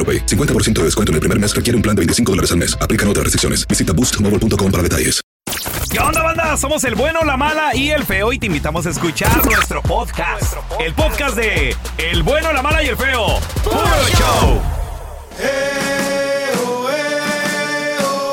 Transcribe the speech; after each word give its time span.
AroPay. 0.00 0.24
50% 0.24 0.72
de 0.80 0.84
descuento 0.84 1.12
en 1.12 1.14
el 1.16 1.20
primer 1.20 1.38
mes 1.38 1.54
requiere 1.54 1.76
un 1.76 1.82
plan 1.82 1.94
de 1.94 2.00
25 2.00 2.32
dólares 2.32 2.50
al 2.52 2.58
mes. 2.58 2.76
Aplican 2.80 3.06
otras 3.08 3.24
restricciones. 3.24 3.68
Visita 3.68 3.92
boostmobile.com 3.92 4.70
para 4.72 4.82
detalles. 4.82 5.20
¿Qué 5.90 5.98
onda, 5.98 6.22
banda? 6.22 6.56
Somos 6.56 6.84
el 6.84 6.94
bueno, 6.94 7.24
la 7.24 7.36
mala 7.36 7.74
y 7.74 7.90
el 7.90 8.04
feo 8.04 8.32
y 8.32 8.38
te 8.38 8.46
invitamos 8.46 8.86
a 8.86 8.90
escuchar 8.90 9.44
nuestro 9.44 9.82
podcast. 9.82 10.54
El 10.78 10.94
podcast 10.94 11.36
de 11.36 11.74
El 11.98 12.22
bueno, 12.22 12.52
la 12.52 12.62
mala 12.62 12.82
y 12.84 12.86
el 12.86 12.96
feo. 12.96 13.40
¡Puro 13.64 13.80
show! 14.16 14.62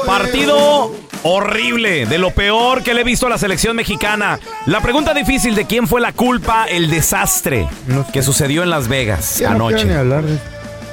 Partido 0.05 0.93
horrible, 1.23 2.05
de 2.05 2.17
lo 2.17 2.31
peor 2.31 2.83
que 2.83 2.93
le 2.93 3.01
he 3.01 3.03
visto 3.03 3.27
a 3.27 3.29
la 3.29 3.37
selección 3.37 3.75
mexicana. 3.75 4.39
La 4.65 4.81
pregunta 4.81 5.13
difícil 5.13 5.55
de 5.55 5.65
quién 5.65 5.87
fue 5.87 5.99
la 5.99 6.13
culpa, 6.13 6.65
el 6.65 6.89
desastre 6.89 7.67
que 8.13 8.21
sucedió 8.21 8.63
en 8.63 8.69
Las 8.69 8.87
Vegas 8.87 9.39
Ya 9.39 9.53
no 9.53 9.67
anoche. 9.67 9.87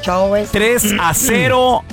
Quiero 0.05 0.27
ni 0.29 0.35
hablar 0.35 0.43
de 0.43 0.47
3 0.53 0.95
a 1.01 1.15
0. 1.15 1.85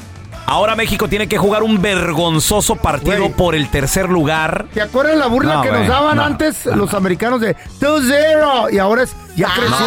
Ahora 0.48 0.76
México 0.76 1.08
tiene 1.08 1.28
que 1.28 1.38
jugar 1.38 1.64
un 1.64 1.82
vergonzoso 1.82 2.76
partido 2.76 3.18
Güey. 3.20 3.32
por 3.34 3.56
el 3.56 3.70
tercer 3.70 4.10
lugar. 4.10 4.66
¿Te 4.74 4.82
acuerdas 4.82 5.16
la 5.16 5.28
burla 5.28 5.54
No, 5.56 5.62
que 5.62 5.70
güey, 5.70 5.82
nos 5.82 5.90
daban 5.90 6.18
no, 6.18 6.24
antes 6.26 6.66
no, 6.66 6.76
los 6.76 6.92
no. 6.92 6.98
americanos 6.98 7.40
de 7.40 7.56
2-0? 7.80 8.74
Y 8.74 8.78
ahora 8.80 9.04
es, 9.04 9.16
ya 9.36 9.48
creció. 9.56 9.78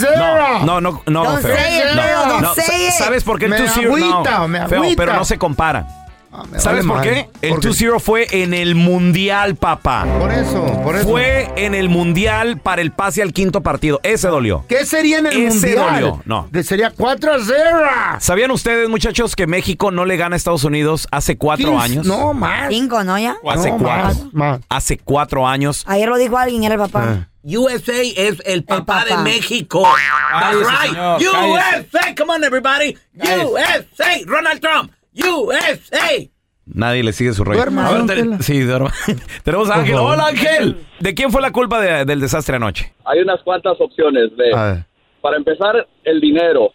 3-0. 0.00 0.64
No, 0.64 0.80
no, 0.80 0.80
no, 0.80 1.02
no, 1.06 1.24
Don't 1.24 1.42
feo. 1.42 1.54
say 1.56 1.78
it, 1.78 1.84
No, 1.94 2.28
don't 2.28 2.40
no, 2.42 2.54
say 2.54 2.86
it. 2.88 2.92
¿Sabes 2.94 3.22
por 3.22 3.38
qué 3.38 3.44
el 3.44 3.52
Me 3.52 3.58
2-0? 3.60 3.84
agüita, 3.86 4.38
no, 4.38 4.48
me 4.48 4.66
feo, 4.66 4.78
agüita. 4.82 5.02
pero 5.02 5.14
no 5.16 5.24
se 5.24 5.38
compara. 5.38 5.86
Ah, 6.30 6.44
¿Sabes 6.58 6.84
vale 6.86 6.86
por 6.86 7.02
qué? 7.02 7.28
El 7.40 7.50
¿Por 7.54 7.60
qué? 7.60 7.68
2-0 7.68 8.00
fue 8.00 8.26
en 8.30 8.52
el 8.52 8.74
Mundial, 8.74 9.56
papá. 9.56 10.04
Por 10.20 10.30
eso, 10.30 10.62
por 10.82 10.94
eso. 10.96 11.08
Fue 11.08 11.50
en 11.56 11.74
el 11.74 11.88
Mundial 11.88 12.58
para 12.60 12.82
el 12.82 12.92
pase 12.92 13.22
al 13.22 13.32
quinto 13.32 13.62
partido. 13.62 13.98
Ese 14.02 14.28
dolió. 14.28 14.64
¿Qué 14.68 14.84
sería 14.84 15.18
en 15.20 15.26
el 15.26 15.32
Ese 15.46 15.68
mundial? 15.74 15.92
dolió, 16.00 16.22
no. 16.26 16.46
De- 16.50 16.62
sería 16.62 16.92
4-0. 16.92 18.20
¿Sabían 18.20 18.50
ustedes, 18.50 18.88
muchachos, 18.88 19.36
que 19.36 19.46
México 19.46 19.90
no 19.90 20.04
le 20.04 20.16
gana 20.18 20.34
a 20.34 20.36
Estados 20.36 20.64
Unidos 20.64 21.08
hace 21.10 21.38
cuatro 21.38 21.70
15, 21.70 21.84
años? 21.84 22.06
No, 22.06 22.34
más. 22.34 22.68
Cinco, 22.68 23.02
¿no? 23.04 23.18
Ya. 23.18 23.36
Hace 23.48 23.70
No, 23.70 23.78
cuatro. 23.78 24.04
más, 24.04 24.32
más. 24.34 24.60
Hace 24.68 24.98
cuatro 24.98 25.46
años. 25.48 25.84
Ayer 25.86 26.08
lo 26.08 26.18
dijo 26.18 26.36
alguien, 26.36 26.62
era 26.64 26.74
el 26.74 26.80
papá. 26.80 27.04
Ah. 27.08 27.28
USA 27.44 28.02
es 28.02 28.42
el 28.44 28.64
papá, 28.64 29.04
de 29.04 29.10
papá. 29.12 29.22
México. 29.22 29.86
Cállese, 30.30 30.64
That's 30.64 30.82
right. 30.82 30.90
señor, 30.90 31.48
USA, 31.48 32.14
come 32.14 32.32
on 32.34 32.44
everybody. 32.44 32.94
USA, 33.16 34.20
Ronald 34.26 34.60
Trump. 34.60 34.92
USA. 35.18 36.28
Nadie 36.66 37.02
le 37.02 37.12
sigue 37.12 37.32
su 37.32 37.44
rollo. 37.44 37.56
Duerma, 37.58 37.86
A 37.86 37.90
ver, 37.90 37.98
don 37.98 38.06
te- 38.08 38.14
Tela. 38.16 38.38
sí, 38.42 38.60
duerma. 38.60 38.92
Tenemos 39.42 39.70
a 39.70 39.76
Ángel. 39.76 39.94
Hola, 39.96 40.26
Ángel. 40.26 40.76
¿De 41.00 41.14
quién 41.14 41.30
fue 41.32 41.40
la 41.40 41.50
culpa 41.50 41.80
de- 41.80 42.04
del 42.04 42.20
desastre 42.20 42.56
anoche? 42.56 42.92
Hay 43.06 43.20
unas 43.20 43.40
cuantas 43.42 43.80
opciones. 43.80 44.36
De, 44.36 44.84
para 45.22 45.36
empezar, 45.36 45.86
el 46.04 46.20
dinero 46.20 46.72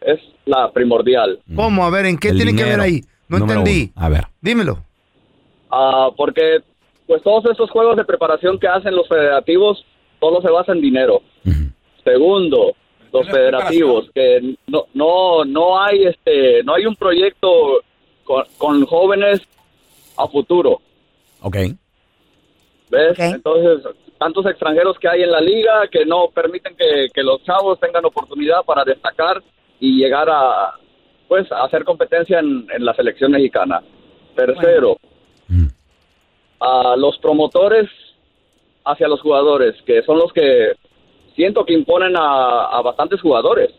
es 0.00 0.18
la 0.46 0.72
primordial. 0.72 1.40
¿Cómo? 1.54 1.84
A 1.84 1.90
ver, 1.90 2.06
¿en 2.06 2.16
qué 2.18 2.28
El 2.30 2.36
tiene 2.36 2.54
que 2.56 2.64
ver 2.64 2.80
ahí? 2.80 3.02
No 3.28 3.38
Número 3.38 3.60
entendí. 3.60 3.92
uno. 3.96 4.06
A 4.06 4.08
ver. 4.08 4.24
Dímelo. 4.40 4.82
Ah, 5.70 6.08
porque 6.16 6.60
pues 7.06 7.22
todos 7.22 7.44
estos 7.50 7.70
juegos 7.70 7.96
de 7.96 8.04
preparación 8.04 8.58
que 8.58 8.66
hacen 8.66 8.94
los 8.96 9.06
federativos, 9.08 9.84
todo 10.20 10.40
se 10.40 10.48
basa 10.50 10.72
en 10.72 10.80
dinero. 10.80 11.20
Segundo, 12.02 12.74
los 13.14 13.28
federativos 13.28 14.10
que 14.12 14.56
no 14.66 14.86
no 14.92 15.44
no 15.44 15.80
hay 15.80 16.04
este 16.04 16.62
no 16.64 16.74
hay 16.74 16.84
un 16.84 16.96
proyecto 16.96 17.80
con, 18.24 18.44
con 18.58 18.84
jóvenes 18.86 19.40
a 20.16 20.26
futuro, 20.28 20.80
Ok. 21.40 21.56
¿ves? 22.90 23.18
Entonces, 23.18 23.92
tantos 24.18 24.46
extranjeros 24.46 24.98
que 24.98 25.08
hay 25.08 25.22
en 25.22 25.30
la 25.30 25.40
liga 25.40 25.88
que 25.90 26.04
no 26.06 26.28
permiten 26.28 26.76
que, 26.76 27.08
que 27.12 27.22
los 27.22 27.42
chavos 27.44 27.78
tengan 27.80 28.04
oportunidad 28.04 28.62
para 28.64 28.84
destacar 28.84 29.42
y 29.80 29.98
llegar 29.98 30.28
a 30.30 30.74
pues 31.28 31.50
a 31.52 31.64
hacer 31.64 31.84
competencia 31.84 32.38
en, 32.38 32.66
en 32.70 32.84
la 32.84 32.94
selección 32.94 33.32
mexicana. 33.32 33.82
Tercero, 34.36 34.96
a 36.60 36.96
los 36.96 37.18
promotores 37.18 37.88
hacia 38.84 39.08
los 39.08 39.20
jugadores, 39.20 39.74
que 39.86 40.02
son 40.02 40.18
los 40.18 40.32
que 40.32 40.72
siento 41.36 41.64
que 41.64 41.72
imponen 41.74 42.16
a, 42.16 42.66
a 42.66 42.82
bastantes 42.82 43.20
jugadores, 43.20 43.70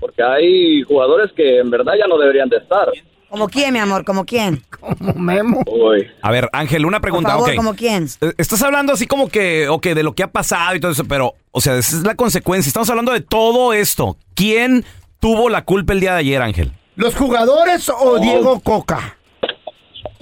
porque 0.00 0.22
hay 0.22 0.82
jugadores 0.82 1.30
que 1.32 1.58
en 1.58 1.70
verdad 1.70 1.92
ya 1.98 2.06
no 2.06 2.18
deberían 2.18 2.48
de 2.48 2.56
estar. 2.58 2.88
¿Como 3.28 3.46
quién, 3.48 3.74
mi 3.74 3.78
amor? 3.78 4.04
¿Como 4.06 4.24
quién? 4.24 4.62
Como 4.80 5.12
Memo. 5.14 5.62
Uy. 5.66 6.06
A 6.22 6.30
ver, 6.30 6.48
Ángel, 6.52 6.86
una 6.86 6.98
Por 6.98 7.10
pregunta. 7.10 7.30
favor, 7.30 7.50
ok. 7.50 7.56
¿como 7.56 7.74
quién? 7.74 8.06
Eh, 8.22 8.32
Estás 8.38 8.62
hablando 8.62 8.92
así 8.94 9.06
como 9.06 9.28
que, 9.28 9.68
ok, 9.68 9.86
de 9.88 10.02
lo 10.02 10.14
que 10.14 10.22
ha 10.22 10.32
pasado 10.32 10.74
y 10.76 10.80
todo 10.80 10.92
eso, 10.92 11.04
pero, 11.06 11.34
o 11.52 11.60
sea, 11.60 11.76
esa 11.76 11.96
es 11.98 12.04
la 12.04 12.14
consecuencia. 12.14 12.68
Estamos 12.70 12.88
hablando 12.88 13.12
de 13.12 13.20
todo 13.20 13.74
esto. 13.74 14.16
¿Quién 14.34 14.84
tuvo 15.20 15.50
la 15.50 15.64
culpa 15.64 15.92
el 15.92 16.00
día 16.00 16.14
de 16.14 16.20
ayer, 16.20 16.40
Ángel? 16.40 16.72
¿Los 16.96 17.14
jugadores 17.14 17.88
o 17.90 18.18
Diego 18.18 18.60
Coca? 18.60 19.16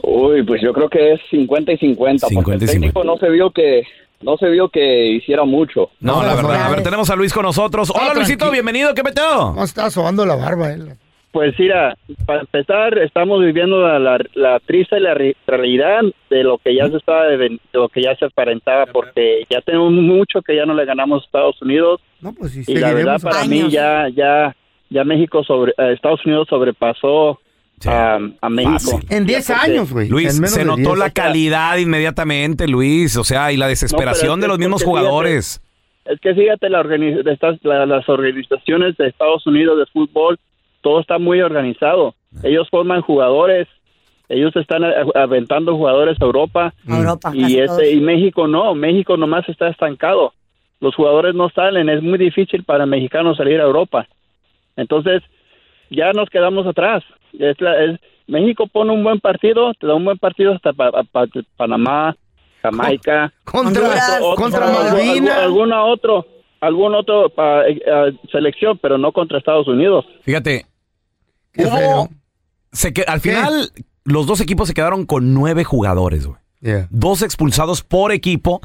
Uy, 0.03 0.43
pues 0.45 0.61
yo 0.63 0.73
creo 0.73 0.89
que 0.89 1.15
es 1.15 1.21
50 1.31 1.73
y 1.73 1.79
50, 1.79 2.27
50 2.29 2.33
y 2.33 2.35
porque 2.35 2.53
el 2.53 2.61
50. 2.71 2.73
técnico 2.73 3.05
no 3.05 3.17
se 3.19 3.29
vio 3.31 3.51
que 3.51 3.83
no 4.23 4.37
se 4.37 4.49
vio 4.49 4.69
que 4.69 5.07
hiciera 5.13 5.45
mucho. 5.45 5.91
No, 6.01 6.17
No, 6.21 6.27
la 6.27 6.35
verdad. 6.35 6.67
A 6.67 6.71
ver, 6.71 6.83
tenemos 6.83 7.11
a 7.11 7.17
Luis 7.17 7.33
con 7.33 7.45
nosotros. 7.45 7.91
Hola, 7.95 8.15
Luisito, 8.15 8.51
bienvenido. 8.51 8.95
¿Qué 8.95 9.03
peteo? 9.03 9.53
No, 9.55 9.65
está 9.65 9.91
sobando 9.91 10.25
la 10.27 10.37
barba 10.37 10.73
él. 10.73 10.93
Pues 11.33 11.55
mira, 11.59 11.95
para 12.25 12.41
empezar, 12.41 12.97
estamos 12.97 13.45
viviendo 13.45 13.83
la, 13.87 13.99
la, 13.99 14.19
la 14.35 14.59
triste 14.61 14.99
la 14.99 15.13
re- 15.13 15.37
realidad 15.47 16.01
de 16.31 16.43
lo 16.43 16.57
que 16.57 16.75
ya 16.75 16.89
se 16.89 16.97
estaba 16.97 17.25
de, 17.27 17.37
de 17.37 17.61
lo 17.75 17.91
que 17.91 18.01
ya 18.03 18.17
se 18.17 18.25
aparentaba, 18.25 18.87
porque 18.87 19.45
ya 19.51 19.61
tenemos 19.61 19.93
mucho 19.93 20.41
que 20.41 20.57
ya 20.57 20.65
no 20.65 20.73
le 20.73 20.87
ganamos 20.87 21.23
a 21.23 21.27
Estados 21.27 21.61
Unidos 21.61 22.01
No, 22.23 22.33
pues 22.33 22.53
sí, 22.53 22.65
y 22.67 22.77
la 22.77 22.95
verdad 22.95 23.21
para 23.21 23.41
años. 23.41 23.65
mí 23.67 23.71
ya 23.71 24.09
ya 24.09 24.57
ya 24.89 25.05
México 25.05 25.45
sobre 25.45 25.73
eh, 25.77 25.93
Estados 25.93 26.25
Unidos 26.25 26.49
sobrepasó. 26.49 27.39
A, 27.85 28.19
a 28.41 28.49
México. 28.49 28.73
Fácil. 28.99 29.07
En 29.11 29.27
10 29.27 29.47
Ya 29.49 29.55
porque- 29.57 29.71
años, 29.73 29.93
güey. 29.93 30.09
Luis, 30.09 30.35
En 30.35 30.41
menos 30.41 30.53
se 30.55 30.65
notó 30.65 30.77
10. 30.95 30.99
la 30.99 31.11
calidad 31.11 31.77
inmediatamente, 31.77 32.67
Luis. 32.69 33.17
O 33.17 33.25
sea, 33.25 33.53
y 33.53 33.57
la 33.57 33.69
desesperación 33.69 34.39
es 34.39 34.43
de 34.43 34.49
los 34.49 34.59
mismos 34.59 34.83
fíjate, 34.83 34.99
jugadores. 35.01 35.63
Es 36.05 36.21
que 36.21 36.35
fíjate, 36.35 36.71
la 36.71 36.83
organi- 36.83 37.23
de 37.23 37.33
estas, 37.33 37.59
la- 37.65 37.85
las 37.87 38.09
organizaciones 38.09 38.97
de 38.97 39.09
Estados 39.09 39.47
Unidos 39.47 39.79
de 39.79 39.87
fútbol, 39.87 40.39
todo 40.81 41.01
está 41.01 41.19
muy 41.19 41.41
organizado. 41.41 42.15
Ellos 42.43 42.69
forman 42.71 43.01
jugadores, 43.03 43.67
ellos 44.29 44.55
están 44.57 44.83
aventando 45.15 45.77
jugadores 45.77 46.17
a 46.21 46.25
Europa. 46.25 46.73
Europa. 46.87 47.33
y 47.35 47.59
este 47.59 47.93
y 47.93 48.01
México 48.01 48.47
no 48.49 48.75
México 48.75 49.17
nomás 49.17 49.49
está 49.49 49.69
estancado 49.69 50.33
los 50.81 50.95
jugadores 50.97 51.35
no 51.35 51.49
salen 51.51 51.89
es 51.89 52.03
muy 52.03 52.19
difícil 52.19 52.65
para 52.65 52.85
mexicanos 52.87 53.37
salir 53.37 53.61
a 53.61 53.65
Europa 53.65 54.07
entonces 54.77 55.23
ya 55.91 56.13
nos 56.13 56.29
quedamos 56.31 56.67
atrás. 56.67 57.03
Es 57.39 57.61
la- 57.61 57.85
es- 57.85 58.01
México 58.27 58.67
pone 58.67 58.93
un 58.93 59.05
buen 59.05 59.21
partido, 59.21 59.73
te 59.75 59.87
da 59.87 59.95
un 59.95 60.05
buen 60.05 60.19
partido 60.19 60.53
hasta 60.55 60.73
pa- 60.73 60.91
pa- 61.05 61.27
Panamá, 61.57 62.17
Jamaica, 62.63 63.33
Contra, 63.45 63.83
Honduras. 63.85 64.19
otro- 64.21 64.35
contra 64.43 64.67
Malvinas. 64.67 65.39
alguna 65.39 65.85
otro, 65.85 66.27
algún 66.61 66.95
otro 66.95 67.31
pa- 67.31 67.67
eh, 67.69 67.79
selección, 68.33 68.79
pero 68.83 68.99
no 68.99 69.13
contra 69.13 69.39
Estados 69.39 69.69
Unidos. 69.69 70.05
Fíjate, 70.23 70.67
Qué 71.53 71.65
hubo- 71.67 71.77
feo. 71.77 72.09
se 72.73 72.93
que, 72.93 73.03
al 73.03 73.21
final 73.21 73.71
los 74.05 74.27
dos 74.27 74.41
equipos 74.41 74.67
se 74.69 74.75
quedaron 74.75 75.07
con 75.07 75.33
nueve 75.33 75.63
jugadores, 75.65 76.27
güey. 76.27 76.39
Yeah. 76.61 76.89
Dos 76.91 77.23
expulsados 77.23 77.83
por 77.83 78.11
equipo 78.11 78.61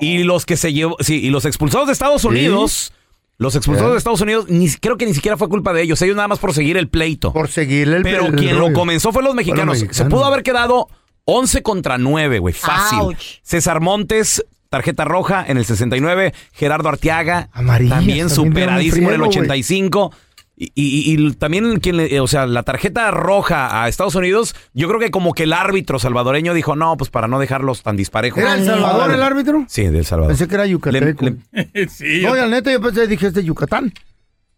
y 0.00 0.24
los 0.24 0.44
que 0.46 0.56
se 0.56 0.72
llevó, 0.72 0.96
sí, 1.00 1.24
y 1.24 1.30
los 1.30 1.44
expulsados 1.44 1.86
de 1.86 1.92
Estados 1.92 2.24
Unidos, 2.24 2.92
los 3.36 3.56
expulsados 3.56 3.92
de 3.92 3.98
Estados 3.98 4.20
Unidos, 4.20 4.46
ni, 4.48 4.70
creo 4.70 4.96
que 4.96 5.06
ni 5.06 5.14
siquiera 5.14 5.36
fue 5.36 5.48
culpa 5.48 5.72
de 5.72 5.82
ellos, 5.82 6.00
ellos 6.02 6.16
nada 6.16 6.28
más 6.28 6.38
por 6.38 6.54
seguir 6.54 6.76
el 6.76 6.88
pleito. 6.88 7.32
Por 7.32 7.48
seguirle 7.48 7.96
el 7.96 8.02
Pero 8.02 8.26
el 8.26 8.36
quien 8.36 8.58
lo 8.58 8.72
comenzó 8.72 9.12
fue 9.12 9.22
los 9.22 9.34
mexicanos. 9.34 9.78
Se 9.78 9.86
mexicanos. 9.86 10.12
pudo 10.12 10.24
haber 10.24 10.42
quedado 10.42 10.88
11 11.24 11.62
contra 11.62 11.98
9, 11.98 12.38
güey. 12.38 12.54
Fácil. 12.54 13.00
Ouch. 13.00 13.40
César 13.42 13.80
Montes, 13.80 14.44
tarjeta 14.68 15.04
roja 15.04 15.44
en 15.46 15.56
el 15.56 15.64
69. 15.64 16.32
Gerardo 16.52 16.88
Arteaga, 16.88 17.48
Amarillas, 17.52 17.96
también 17.96 18.28
también 18.28 18.30
superadísimo 18.30 19.08
en 19.08 19.14
el 19.14 19.20
dieron 19.20 19.22
un 19.22 19.46
friego, 19.46 19.50
85. 19.50 20.12
Y, 20.56 20.70
y- 20.76 21.14
y 21.26 21.32
también 21.32 21.80
quien 21.80 21.96
le- 21.96 22.20
o 22.20 22.28
sea, 22.28 22.46
la 22.46 22.62
tarjeta 22.62 23.10
roja 23.10 23.82
a 23.82 23.88
Estados 23.88 24.14
Unidos, 24.14 24.54
yo 24.72 24.86
creo 24.86 25.00
que 25.00 25.10
como 25.10 25.34
que 25.34 25.42
el 25.42 25.52
árbitro 25.52 25.98
salvadoreño 25.98 26.54
dijo, 26.54 26.76
no, 26.76 26.96
pues 26.96 27.10
para 27.10 27.26
no 27.26 27.40
dejarlos 27.40 27.82
tan 27.82 27.96
disparejos. 27.96 28.38
¿Era 28.40 28.54
El 28.54 28.64
Salvador 28.64 29.10
el 29.10 29.22
árbitro? 29.22 29.64
Sí, 29.68 29.82
del 29.88 30.04
Salvador. 30.04 30.30
Pensé 30.30 30.46
que 30.46 30.54
era 30.54 30.66
yucateco. 30.66 31.24
Le- 31.24 31.36
le- 31.72 31.88
sí. 31.88 32.22
No, 32.22 32.36
y 32.36 32.38
al 32.38 32.50
neta 32.50 32.70
yo 32.70 32.80
pensé, 32.80 33.08
dije, 33.08 33.26
es 33.26 33.34
de 33.34 33.42
Yucatán. 33.42 33.92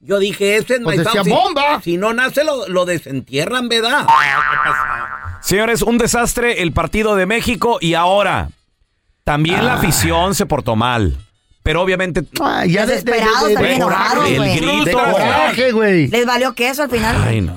Yo 0.00 0.19
dije, 0.19 0.56
ese 0.58 0.78
no 0.78 0.84
Pues 0.84 0.98
decía 0.98 1.25
si, 1.25 1.31
bomba. 1.31 1.81
Si 1.82 1.96
no 1.96 2.12
nace, 2.12 2.44
lo, 2.44 2.69
lo 2.69 2.84
desentierran, 2.84 3.69
¿verdad? 3.70 4.06
Señores, 5.40 5.82
un 5.82 5.98
desastre 5.98 6.62
el 6.62 6.72
partido 6.72 7.16
de 7.16 7.26
México 7.26 7.78
y 7.81 7.94
ahora 7.94 8.50
también 9.25 9.60
Ah. 9.60 9.62
la 9.62 9.75
afición 9.75 10.34
se 10.34 10.44
portó 10.46 10.76
mal. 10.76 11.16
Pero 11.67 11.83
obviamente 11.83 12.23
Ay, 12.41 12.71
ya 12.73 12.87
de, 12.87 12.95
de, 12.95 13.03
de, 13.03 13.05
Desesperados, 13.13 13.49
de- 13.49 13.55
también 13.55 13.77
enojados, 13.77 14.27
el 14.29 14.37
güey. 14.37 14.57
grito. 14.57 14.85
De 14.85 14.93
coraje, 14.93 15.73
güey. 15.73 16.07
Les 16.09 16.25
valió 16.25 16.55
queso 16.55 16.85
al 16.85 16.91
final. 16.91 17.17
Ay, 17.27 17.41
no. 17.43 17.55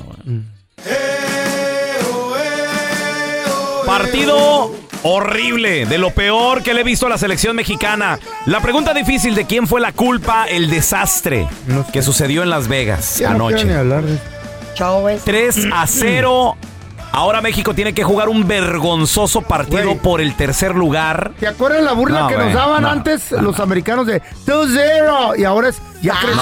Partido 3.85 4.71
horrible, 5.03 5.85
de 5.85 5.97
lo 5.97 6.11
peor 6.11 6.61
que 6.61 6.73
le 6.73 6.81
he 6.81 6.83
visto 6.83 7.05
a 7.05 7.09
la 7.09 7.17
selección 7.17 7.55
mexicana. 7.55 8.19
La 8.45 8.59
pregunta 8.61 8.93
difícil 8.93 9.33
de 9.35 9.45
quién 9.45 9.67
fue 9.67 9.81
la 9.81 9.91
culpa, 9.93 10.45
el 10.45 10.69
desastre 10.69 11.47
No 11.67 11.85
sé. 11.85 11.91
que 11.91 12.01
sucedió 12.01 12.43
en 12.43 12.49
Las 12.49 12.67
Vegas 12.67 13.17
Ya 13.19 13.33
no 13.33 13.47
quiero 13.47 13.63
ni 13.63 13.69
anoche. 13.73 13.75
hablar 13.79 14.03
de 14.03 14.17
Chau, 14.75 15.01
güey. 15.01 15.17
3 15.23 15.67
a 15.73 15.87
0. 15.87 16.57
Ahora 17.11 17.41
México 17.41 17.73
tiene 17.73 17.93
que 17.93 18.03
jugar 18.03 18.29
un 18.29 18.47
vergonzoso 18.47 19.41
partido 19.41 19.83
Güey. 19.85 19.97
por 19.97 20.21
el 20.21 20.35
tercer 20.35 20.75
lugar. 20.75 21.31
¿Te 21.39 21.47
acuerdas 21.47 21.81
la 21.83 21.93
burla 21.93 22.19
No, 22.21 22.27
que 22.27 22.35
güey, 22.35 22.45
nos 22.47 22.55
daban 22.55 22.83
no, 22.83 22.89
antes 22.89 23.31
no, 23.31 23.41
los 23.41 23.59
americanos 23.59 24.05
de 24.05 24.21
2-0? 24.45 25.37
Y 25.39 25.43
ahora 25.43 25.69
es, 25.69 25.81
ya 26.01 26.13
creció. 26.21 26.41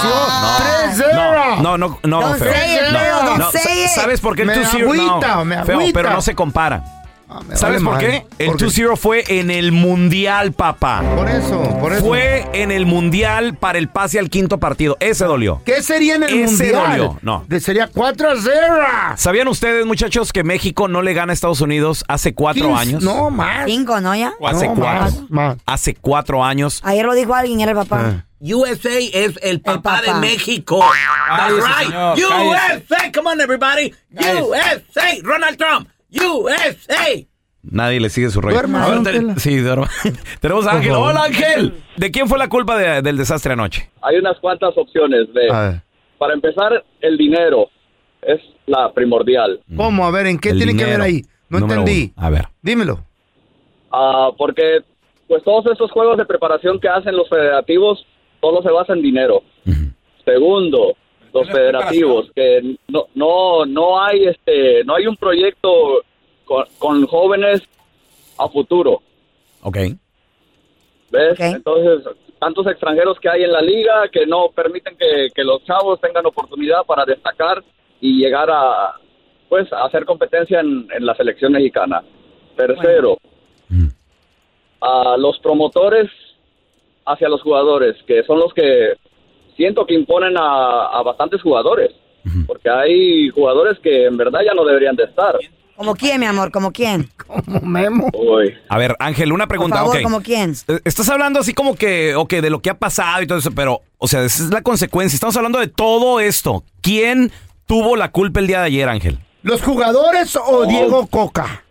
3-0. 0.97 1.57
No, 1.61 1.77
no, 1.77 1.87
no, 1.87 1.99
no, 2.03 2.21
Don't 2.21 2.37
feo. 2.39 2.51
say 2.53 2.75
it, 2.75 2.81
No, 2.91 2.99
Leo, 2.99 3.15
don't 3.23 3.37
No, 3.39 3.51
say 3.51 3.83
it. 3.85 3.89
¿Sabes 3.89 4.19
por 4.19 4.35
qué 4.35 4.41
el 4.43 4.49
Me 4.49 4.55
2-0? 4.57 4.81
agüita, 4.83 5.35
no, 5.35 5.45
me 5.45 5.63
feo, 5.63 5.75
agüita. 5.79 5.99
pero 5.99 6.11
no 6.13 6.21
se 6.21 6.35
compara. 6.35 6.83
Ah, 7.29 7.41
¿Sabes 7.55 7.83
vale 7.83 7.97
por 7.97 7.97
qué? 7.99 8.25
El 8.39 8.47
¿Por 8.51 8.57
qué? 8.57 8.65
2-0 8.67 8.95
fue 8.97 9.23
en 9.27 9.51
el 9.51 9.73
Mundial, 9.73 10.53
papá. 10.53 11.03
Por 11.15 11.27
eso, 11.29 11.61
por 11.79 11.91
eso. 11.91 12.05
Fue 12.05 12.45
en 12.53 12.71
el 12.71 12.85
Mundial 12.85 13.55
para 13.55 13.77
el 13.79 13.89
pase 13.89 14.17
al 14.17 14.29
quinto 14.29 14.59
partido. 14.59 14.95
Ese 15.01 15.25
dolió. 15.25 15.61
¿Qué 15.65 15.83
sería 15.83 16.15
en 16.15 16.23
el 16.23 16.33
Ese 16.43 16.71
mundial? 16.71 16.89
dolió, 16.97 17.19
no. 17.21 17.43
De- 17.49 17.59
sería 17.59 17.89
4-0. 17.89 19.15
¿Sabían 19.17 19.47
ustedes, 19.49 19.85
muchachos, 19.85 20.31
que 20.31 20.43
México 20.45 20.87
no 20.87 21.01
le 21.01 21.13
gana 21.13 21.31
a 21.31 21.33
Estados 21.33 21.59
Unidos 21.59 22.05
hace 22.07 22.33
cuatro 22.33 22.67
15, 22.69 22.81
años? 22.81 23.03
No, 23.03 23.29
más. 23.29 23.65
Cinco, 23.65 23.99
¿no? 23.99 24.15
Ya. 24.15 24.31
Hace 24.45 24.67
No, 24.69 24.75
cuatro. 24.75 25.01
más, 25.01 25.29
más. 25.29 25.57
Hace 25.65 25.95
cuatro 25.95 26.43
años. 26.45 26.79
Ayer 26.83 27.05
lo 27.05 27.13
dijo 27.13 27.33
alguien, 27.35 27.59
era 27.59 27.71
el 27.71 27.77
papá. 27.77 28.03
Ah. 28.05 28.23
USA 28.39 28.89
es 29.13 29.33
el 29.41 29.59
papá, 29.61 29.97
papá. 29.99 30.01
de 30.01 30.13
México. 30.21 30.79
That's 30.79 31.39
Cállese, 31.53 31.67
right. 31.67 31.87
señor, 31.87 32.17
USA. 32.45 33.11
Come 33.13 33.29
on, 33.31 33.41
everybody. 33.41 33.93
Cállese. 34.15 34.43
USA. 34.43 35.19
Ronald 35.23 35.57
Trump. 35.57 35.89
USA. 36.19 37.25
Nadie 37.63 37.99
le 37.99 38.09
sigue 38.09 38.29
su 38.29 38.39
rollo. 38.39 38.55
Duerma, 38.55 38.85
A 38.85 38.89
ver, 38.99 39.03
te- 39.03 39.39
sí, 39.41 39.57
duerma. 39.57 39.89
Tenemos 40.39 40.65
a 40.67 40.71
Ángel. 40.73 40.91
Hola, 40.93 41.23
Ángel. 41.25 41.73
¿De 41.97 42.11
quién 42.11 42.27
fue 42.27 42.37
la 42.37 42.47
culpa 42.47 42.77
de- 42.77 43.01
del 43.01 43.17
desastre 43.17 43.53
anoche? 43.53 43.89
Hay 44.01 44.15
unas 44.17 44.37
cuantas 44.39 44.77
opciones. 44.77 45.27
De, 45.33 45.81
para 46.17 46.33
empezar, 46.33 46.83
el 47.01 47.17
dinero 47.17 47.69
es 48.21 48.39
la 48.67 48.91
primordial. 48.93 49.59
¿Cómo? 49.75 50.05
A 50.05 50.11
ver, 50.11 50.27
¿en 50.27 50.39
qué 50.39 50.49
El 50.49 50.57
tiene 50.57 50.75
que 50.77 50.85
ver 50.85 51.01
ahí? 51.01 51.23
No 51.49 51.59
Número 51.59 51.81
entendí. 51.81 52.13
uno. 52.15 52.25
A 52.25 52.29
ver. 52.29 52.47
Dímelo. 52.61 52.99
Ah, 53.91 54.29
porque 54.37 54.79
pues 55.27 55.43
todos 55.43 55.65
estos 55.71 55.91
juegos 55.91 56.17
de 56.17 56.25
preparación 56.25 56.79
que 56.79 56.87
hacen 56.87 57.15
los 57.17 57.27
federativos, 57.29 58.05
todo 58.39 58.61
se 58.63 58.69
basa 58.71 58.93
en 58.93 59.01
dinero. 59.01 59.43
Segundo, 60.25 60.95
los 61.33 61.47
federativos 61.49 62.31
que 62.35 62.77
no 62.87 63.07
no 63.15 63.65
no 63.65 64.01
hay 64.01 64.25
este 64.25 64.83
no 64.83 64.95
hay 64.95 65.07
un 65.07 65.15
proyecto 65.15 66.03
con, 66.45 66.65
con 66.77 67.05
jóvenes 67.07 67.61
a 68.37 68.47
futuro, 68.47 69.01
Ok. 69.63 69.77
¿ves? 71.09 71.39
Entonces, 71.39 72.07
tantos 72.39 72.67
extranjeros 72.67 73.19
que 73.19 73.29
hay 73.29 73.43
en 73.43 73.51
la 73.51 73.61
liga 73.61 74.07
que 74.11 74.25
no 74.25 74.49
permiten 74.49 74.95
que, 74.95 75.29
que 75.33 75.43
los 75.43 75.63
chavos 75.65 75.99
tengan 75.99 76.25
oportunidad 76.25 76.83
para 76.85 77.03
destacar 77.05 77.63
y 77.99 78.19
llegar 78.19 78.49
a 78.51 78.93
pues 79.49 79.71
a 79.73 79.85
hacer 79.85 80.05
competencia 80.05 80.59
en, 80.59 80.87
en 80.93 81.05
la 81.05 81.15
selección 81.15 81.53
mexicana. 81.53 82.03
Tercero, 82.55 83.17
a 84.81 85.15
los 85.17 85.39
promotores 85.39 86.09
hacia 87.05 87.29
los 87.29 87.41
jugadores, 87.41 87.95
que 88.05 88.23
son 88.23 88.39
los 88.39 88.53
que 88.53 88.93
siento 89.57 89.85
que 89.85 89.93
imponen 89.95 90.37
a, 90.37 90.85
a 90.85 91.03
bastantes 91.03 91.41
jugadores, 91.41 91.91
porque 92.45 92.69
hay 92.69 93.29
jugadores 93.29 93.77
que 93.79 94.05
en 94.05 94.15
verdad 94.15 94.39
ya 94.45 94.53
no 94.53 94.63
deberían 94.63 94.95
de 94.95 95.03
estar. 95.03 95.35
¿Como 95.75 95.95
quién, 95.95 96.19
mi 96.19 96.25
amor? 96.25 96.51
¿Como 96.51 96.71
quién? 96.71 97.07
Como 97.27 97.59
Memo. 97.61 98.09
Uy. 98.13 98.53
A 98.69 98.77
ver, 98.77 98.95
Ángel, 98.99 99.31
una 99.31 99.45
Por 99.45 99.57
pregunta. 99.57 99.77
favor, 99.77 99.97
ok. 99.97 100.03
¿como 100.03 100.21
quién? 100.21 100.53
Eh, 100.67 100.79
Estás 100.85 101.07
hablando 101.09 101.39
así 101.39 101.53
como 101.53 101.75
que, 101.75 102.15
ok, 102.15 102.33
de 102.35 102.49
lo 102.49 102.61
que 102.61 102.69
ha 102.69 102.73
pasado 102.79 103.21
y 103.21 103.27
todo 103.27 103.37
eso, 103.37 103.51
pero, 103.51 103.81
o 103.97 104.07
sea, 104.07 104.23
esa 104.23 104.43
es 104.45 104.49
la 104.51 104.61
consecuencia. 104.61 105.15
Estamos 105.15 105.35
hablando 105.37 105.59
de 105.59 105.67
todo 105.67 106.19
esto. 106.19 106.63
¿Quién 106.81 107.31
tuvo 107.67 107.95
la 107.95 108.11
culpa 108.11 108.39
el 108.39 108.47
día 108.47 108.59
de 108.61 108.65
ayer, 108.67 108.89
Ángel? 108.89 109.19
¿Los 109.43 109.61
jugadores 109.61 110.35
o 110.35 110.65
Diego 110.65 111.05
Coca? 111.07 111.63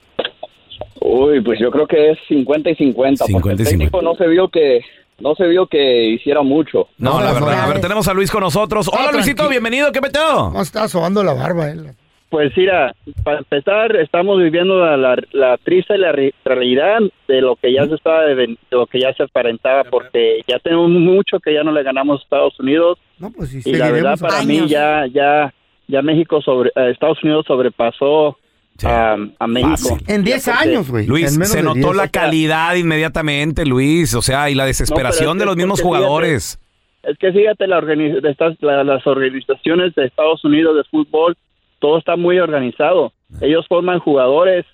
Uy, 1.01 1.41
pues 1.41 1.59
yo 1.61 1.71
creo 1.71 1.87
que 1.87 2.11
es 2.13 2.19
50 2.29 2.71
y 2.71 2.75
50, 2.77 3.27
50 3.27 3.33
porque 3.33 3.63
y 3.63 3.67
el 3.67 3.69
técnico 3.71 4.03
no 4.03 4.15
se 4.15 4.27
vio 4.29 4.49
que 4.49 4.81
no 5.19 5.35
se 5.35 5.47
vio 5.47 5.67
que 5.67 6.05
hiciera 6.11 6.43
mucho. 6.43 6.89
No, 6.99 7.15
No, 7.19 7.25
la 7.25 7.33
verdad. 7.33 7.65
A 7.65 7.67
ver, 7.69 7.81
tenemos 7.81 8.07
a 8.09 8.15
Luis 8.15 8.31
con 8.31 8.41
nosotros. 8.43 8.89
Hola, 8.93 9.13
Luisito, 9.13 9.49
bienvenido. 9.49 9.91
¿Qué 9.93 10.01
peteo? 10.01 10.51
No, 10.51 10.61
está 10.63 10.89
sobando 10.89 11.23
la 11.25 11.33
barba 11.35 11.71
él. 11.71 11.91
Pues 12.29 12.53
mira, 12.57 12.93
para 13.23 13.39
empezar, 13.39 13.95
estamos 13.97 14.43
viviendo 14.43 14.85
la, 14.85 14.97
la, 14.97 15.17
la 15.31 15.57
triste 15.59 15.97
la 15.97 16.11
re- 16.11 16.35
realidad 16.45 16.99
de 17.29 17.41
lo 17.41 17.55
que 17.55 17.73
ya 17.73 17.87
se 17.87 17.95
estaba 17.95 18.23
de 18.25 18.57
lo 18.73 18.87
que 18.87 19.01
ya 19.01 19.13
se 19.15 19.23
aparentaba, 19.23 19.85
porque 19.85 20.43
ya 20.49 20.59
tenemos 20.59 20.91
mucho 20.91 21.39
que 21.39 21.55
ya 21.55 21.63
no 21.63 21.71
le 21.71 21.85
ganamos 21.85 22.21
a 22.21 22.25
Estados 22.25 22.59
Unidos 22.59 22.99
No, 23.21 23.31
pues 23.31 23.51
sí, 23.51 23.63
y 23.65 23.73
la 23.75 23.93
verdad 23.93 24.19
para 24.19 24.39
años. 24.41 24.47
mí 24.65 24.69
ya 24.69 25.07
ya 25.07 25.55
ya 25.87 26.03
México 26.03 26.43
sobre 26.43 26.71
eh, 26.75 26.91
Estados 26.91 27.23
Unidos 27.23 27.47
sobrepasó 27.47 28.37
Sí. 28.79 28.87
a, 28.87 29.17
a 29.39 29.47
México. 29.47 29.71
Fácil. 29.71 29.99
En 30.09 30.25
10 30.25 30.45
Ya 30.45 30.53
porque- 30.55 30.69
años, 30.69 30.91
güey. 30.91 31.07
Luis, 31.07 31.33
En 31.33 31.39
menos 31.39 31.49
se 31.51 31.59
de 31.59 31.63
notó 31.65 31.79
10. 31.79 31.97
la 31.97 32.09
calidad 32.09 32.75
inmediatamente, 32.75 33.65
Luis. 33.67 34.15
O 34.15 34.23
sea, 34.23 34.51
y 34.51 34.55
la 34.55 34.67
desesperación 34.67 35.37
No, 35.37 35.41
de 35.41 35.47
los 35.47 35.57
mismos 35.57 35.81
fíjate, 35.81 35.97
jugadores. 35.99 36.59
Es 37.03 37.17
que 37.19 37.33
fíjate, 37.33 37.67
la 37.67 37.81
organi- 37.81 38.21
de 38.21 38.31
estas, 38.31 38.57
la- 38.61 38.83
las 38.85 39.07
organizaciones 39.07 39.95
de 39.95 40.07
Estados 40.07 40.45
Unidos 40.45 40.77
de 40.77 40.85
fútbol, 40.85 41.37
todo 41.79 41.99
está 41.99 42.17
muy 42.17 42.39
organizado. 42.39 43.13
Ellos 43.41 43.65
forman 43.69 43.99
jugadores, 44.01 44.65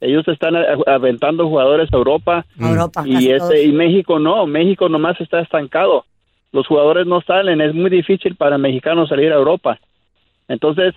ellos 0.00 0.26
están 0.28 0.54
aventando 0.86 1.46
jugadores 1.48 1.88
a 1.92 1.96
Europa 1.96 2.44
y 3.04 3.30
este 3.30 3.62
y 3.64 3.72
México 3.72 4.18
no, 4.18 4.46
México 4.46 4.88
nomás 4.88 5.20
está 5.20 5.40
estancado. 5.40 6.04
Los 6.52 6.66
jugadores 6.66 7.06
no 7.06 7.20
salen, 7.20 7.60
es 7.60 7.74
muy 7.74 7.90
difícil 7.90 8.34
para 8.36 8.58
mexicanos 8.58 9.08
salir 9.08 9.30
a 9.32 9.36
Europa. 9.36 9.78
Entonces, 10.48 10.94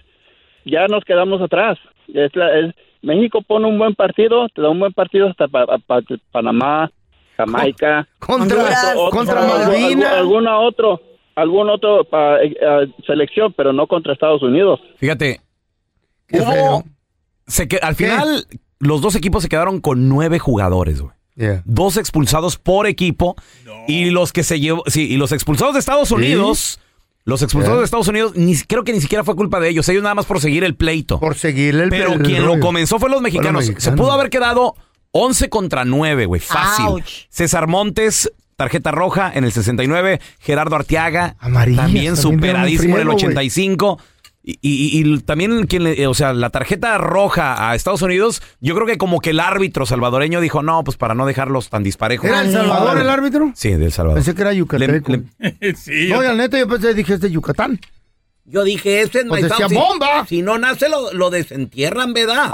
ya 0.65 0.87
nos 0.87 1.03
quedamos 1.05 1.41
atrás. 1.41 1.77
Es 2.07 2.35
la- 2.35 2.59
es- 2.59 2.75
México 3.01 3.41
pone 3.41 3.67
un 3.67 3.77
buen 3.77 3.95
partido, 3.95 4.47
te 4.49 4.61
da 4.61 4.69
un 4.69 4.79
buen 4.79 4.93
partido 4.93 5.27
hasta 5.29 5.47
pa- 5.47 5.65
pa- 5.85 6.01
Panamá, 6.31 6.89
Jamaica, 7.37 8.07
Contra, 8.19 8.57
Honduras. 8.59 8.93
otro- 8.95 9.09
contra 9.09 9.39
algo- 9.43 9.57
Malvinas. 9.71 10.13
alguna 10.13 10.59
otro 10.59 11.01
algún 11.35 11.67
otro 11.69 12.03
pa- 12.05 12.41
eh, 12.43 12.55
eh, 12.61 12.87
selección 13.07 13.51
pero 13.57 13.73
no 13.73 13.87
contra 13.87 14.13
Estados 14.13 14.43
Unidos 14.43 14.79
Fíjate, 14.97 15.41
Qué 16.27 16.39
hubo- 16.39 16.51
feo. 16.51 16.83
se 17.47 17.67
que, 17.67 17.77
al 17.77 17.95
final 17.95 18.45
los 18.79 19.01
dos 19.01 19.15
equipos 19.15 19.41
se 19.43 19.49
quedaron 19.49 19.81
con 19.81 20.07
nueve 20.09 20.37
jugadores, 20.39 21.01
güey. 21.01 21.13
Yeah. 21.35 21.63
Dos 21.65 21.97
expulsados 21.97 22.57
por 22.59 22.85
equipo 22.85 23.35
y 23.87 24.11
los 24.11 24.31
que 24.31 24.43
se 24.43 24.59
llevó, 24.59 24.83
sí, 24.85 25.11
y 25.11 25.17
los 25.17 25.31
expulsados 25.31 25.73
de 25.73 25.79
Estados 25.79 26.11
Unidos, 26.11 26.79
Los 27.25 27.41
expulsados 27.41 27.79
de 27.79 27.85
Estados 27.85 28.07
Unidos, 28.09 28.33
ni, 28.35 28.55
creo 28.57 28.83
que 28.83 28.91
ni 28.91 28.99
siquiera 28.99 29.23
fue 29.23 29.35
culpa 29.35 29.59
de 29.59 29.69
ellos. 29.69 29.87
Ellos 29.87 30.03
nada 30.03 30.15
más 30.15 30.25
por 30.25 30.41
seguir 30.41 30.63
el 30.63 30.75
pleito. 30.75 31.19
Por 31.19 31.35
seguirle 31.35 31.85
el 31.85 31.89
Pero 31.89 32.13
el 32.13 32.21
quien 32.21 32.45
lo 32.45 32.59
comenzó 32.59 32.99
fue 32.99 33.09
los 33.09 33.21
mexicanos. 33.21 33.71
Se 33.77 33.91
pudo 33.93 34.11
haber 34.11 34.29
quedado 34.29 34.75
11 35.11 35.49
contra 35.49 35.85
9, 35.85 36.25
güey. 36.25 36.41
Fácil. 36.41 36.85
Ouch. 36.87 37.27
César 37.29 37.67
Montes, 37.67 38.31
tarjeta 38.57 38.91
roja 38.91 39.31
en 39.33 39.45
el 39.45 39.51
69. 39.51 40.19
Gerardo 40.39 40.75
Arteaga, 40.75 41.35
Amarillas, 41.39 41.83
también 41.83 42.15
también 42.15 42.17
superadísimo 42.17 42.95
en 42.95 43.01
el 43.01 43.07
vieron 43.07 43.13
un 43.13 43.19
friego, 43.19 43.29
85. 43.29 43.99
Y, 44.45 44.59
y- 44.61 44.99
y 45.09 45.19
también 45.21 45.67
quien 45.67 45.85
le- 45.85 46.05
o 46.05 46.13
sea, 46.13 46.33
la 46.33 46.49
tarjeta 46.49 46.97
roja 46.97 47.69
a 47.69 47.75
Estados 47.75 48.01
Unidos, 48.01 48.41
yo 48.59 48.75
creo 48.75 48.85
que 48.85 48.97
como 48.97 49.21
que 49.21 49.29
el 49.29 49.39
árbitro 49.39 49.85
salvadoreño 49.85 50.41
dijo, 50.41 50.61
no, 50.61 50.83
pues 50.83 50.97
para 50.97 51.15
no 51.15 51.25
dejarlos 51.25 51.69
tan 51.69 51.81
disparejos. 51.81 52.25
¿Era 52.27 52.41
El 52.41 52.51
Salvador 52.51 52.97
el 52.97 53.09
árbitro? 53.09 53.51
Sí, 53.55 53.71
del 53.71 53.93
Salvador. 53.93 54.17
Pensé 54.17 54.35
que 54.35 54.41
era 54.41 54.51
yucateco. 54.51 55.11
Le- 55.13 55.23
le- 55.61 55.75
sí. 55.75 56.09
No, 56.09 56.21
y 56.21 56.25
al 56.25 56.35
neta 56.35 56.59
yo 56.59 56.67
pensé, 56.67 56.93
dije, 56.93 57.13
es 57.13 57.21
de 57.21 57.31
Yucatán. 57.31 57.79
Yo 58.45 58.65
dije, 58.65 59.01
ese 59.03 59.19
es 59.19 59.25
Pues 59.29 59.43
decía. 59.43 59.69
Si- 59.69 59.75
bomba. 59.75 60.25
Si 60.27 60.41
no 60.41 60.57
nace, 60.57 60.89
lo, 60.89 61.13
lo 61.13 61.29
desentierran, 61.29 62.11
¿verdad? 62.13 62.51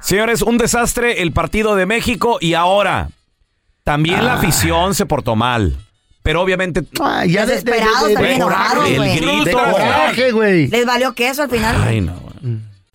Señores, 0.00 0.42
un 0.42 0.58
desastre 0.58 1.22
el 1.22 1.30
partido 1.32 1.76
de 1.76 1.86
México 1.86 2.38
y 2.40 2.54
ahora 2.54 3.10
también 3.84 4.24
la 4.24 4.34
afición 4.34 4.94
se 4.94 5.06
portó 5.06 5.36
mal. 5.36 5.76
Pero 6.28 6.42
obviamente 6.42 6.82
Ah, 7.00 7.24
ya 7.24 7.46
de, 7.46 7.52
de, 7.54 7.62
de, 7.62 7.70
Desesperados, 7.70 8.08
de- 8.08 8.12
también 8.14 8.34
de 8.34 8.42
enojados, 8.44 8.74
coraje, 8.84 8.90
el 8.92 8.96
güey. 8.98 9.16
grito. 9.16 9.44
de 9.44 9.52
coraje, 9.72 10.30
güey. 10.32 10.66
Les 10.68 10.84
valió 10.84 11.14
queso 11.14 11.42
al 11.44 11.48
final. 11.48 11.76
Ay, 11.82 12.02
no. 12.02 12.27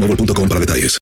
boostmobile.com 0.00 0.48
para 0.48 0.60
detalles. 0.60 0.98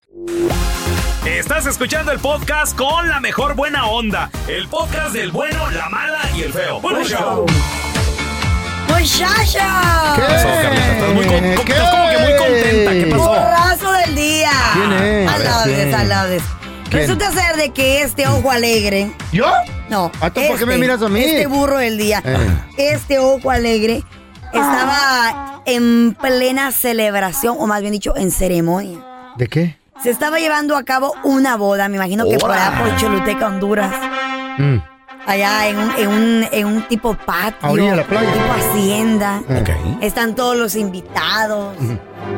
Estás 1.25 1.67
escuchando 1.67 2.11
el 2.13 2.19
podcast 2.19 2.77
con 2.77 3.09
la 3.09 3.21
mejor 3.21 3.55
buena 3.55 3.87
onda. 3.87 4.31
El 4.49 4.69
podcast 4.69 5.13
del 5.13 5.31
bueno, 5.31 5.71
la 5.71 5.89
mala 5.89 6.21
y 6.37 6.43
el 6.43 6.53
feo. 6.53 6.81
Bueno, 6.81 7.05
show. 7.05 7.47
¡Muchacha! 8.89 10.17
pasó, 10.17 10.49
Carlita? 10.49 10.93
Estás 10.93 11.15
muy 11.15 11.27
con- 11.27 11.65
¿Qué? 11.65 11.73
estás 11.73 11.91
como 11.91 12.11
que 12.11 12.19
muy 12.19 12.37
contenta. 12.37 12.93
¿Qué 12.93 13.07
pasó? 13.11 13.29
Borrazo 13.29 13.93
del 13.93 14.15
día. 14.15 14.51
¿Quién 14.75 14.93
es? 14.93 15.29
This. 16.31 16.43
¿Quién? 16.91 17.03
Resulta 17.03 17.31
ser 17.33 17.57
de 17.57 17.71
que 17.71 18.03
este 18.03 18.27
ojo 18.27 18.51
alegre. 18.51 19.13
¿Yo? 19.31 19.47
No. 19.89 20.11
Ah, 20.21 20.31
¿tú 20.31 20.41
por 20.49 20.59
qué 20.59 20.67
me 20.67 20.79
miras 20.79 21.03
a 21.03 21.09
mí? 21.09 21.23
Este 21.23 21.47
burro 21.47 21.79
del 21.79 21.99
día. 21.99 22.23
Eh. 22.25 22.49
Este 22.79 23.19
ojo 23.19 23.51
alegre 23.51 24.03
estaba 24.53 25.63
en 25.67 26.17
plena 26.21 26.73
celebración, 26.73 27.57
o 27.59 27.67
más 27.67 27.81
bien 27.81 27.93
dicho, 27.93 28.17
en 28.17 28.31
ceremonia. 28.31 28.99
¿De 29.37 29.47
qué? 29.49 29.77
Se 30.03 30.11
estaba 30.11 30.39
llevando 30.39 30.77
a 30.77 30.85
cabo 30.85 31.15
una 31.25 31.57
boda, 31.57 31.89
me 31.89 31.97
imagino 31.97 32.25
que 32.29 32.39
por 32.39 32.51
allá 32.53 32.79
por 32.79 32.97
Choluteca, 32.97 33.47
Honduras. 33.49 33.93
Mm. 34.59 34.77
Allá 35.27 35.69
en 35.69 35.77
un, 35.79 35.91
en 35.99 36.09
un, 36.09 36.47
en 36.53 36.67
un 36.67 36.83
tipo 36.89 37.15
patio. 37.15 37.59
A 37.69 37.71
orilla 37.71 37.91
de 37.91 37.97
la 37.97 38.05
playa. 38.05 38.33
Tipo 38.33 38.53
hacienda. 38.53 39.43
Ok. 39.61 39.71
Están 40.01 40.35
todos 40.35 40.57
los 40.57 40.75
invitados. 40.75 41.77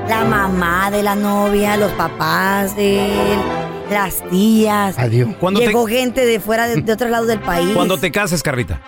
La 0.09 0.25
mamá 0.25 0.90
de 0.90 1.02
la 1.02 1.14
novia, 1.14 1.76
los 1.76 1.93
papás 1.93 2.75
de 2.75 3.33
él, 3.35 3.38
las 3.90 4.29
tías. 4.29 4.99
Adiós. 4.99 5.29
Cuando 5.38 5.61
te, 5.61 5.67
Llegó 5.67 5.87
gente 5.87 6.25
de 6.26 6.40
fuera, 6.40 6.67
de, 6.67 6.81
de 6.81 6.93
otros 6.93 7.11
lados 7.11 7.29
del 7.29 7.40
país. 7.40 7.71
cuando 7.75 7.97
te 7.99 8.11
cases, 8.11 8.43
Carlita, 8.43 8.81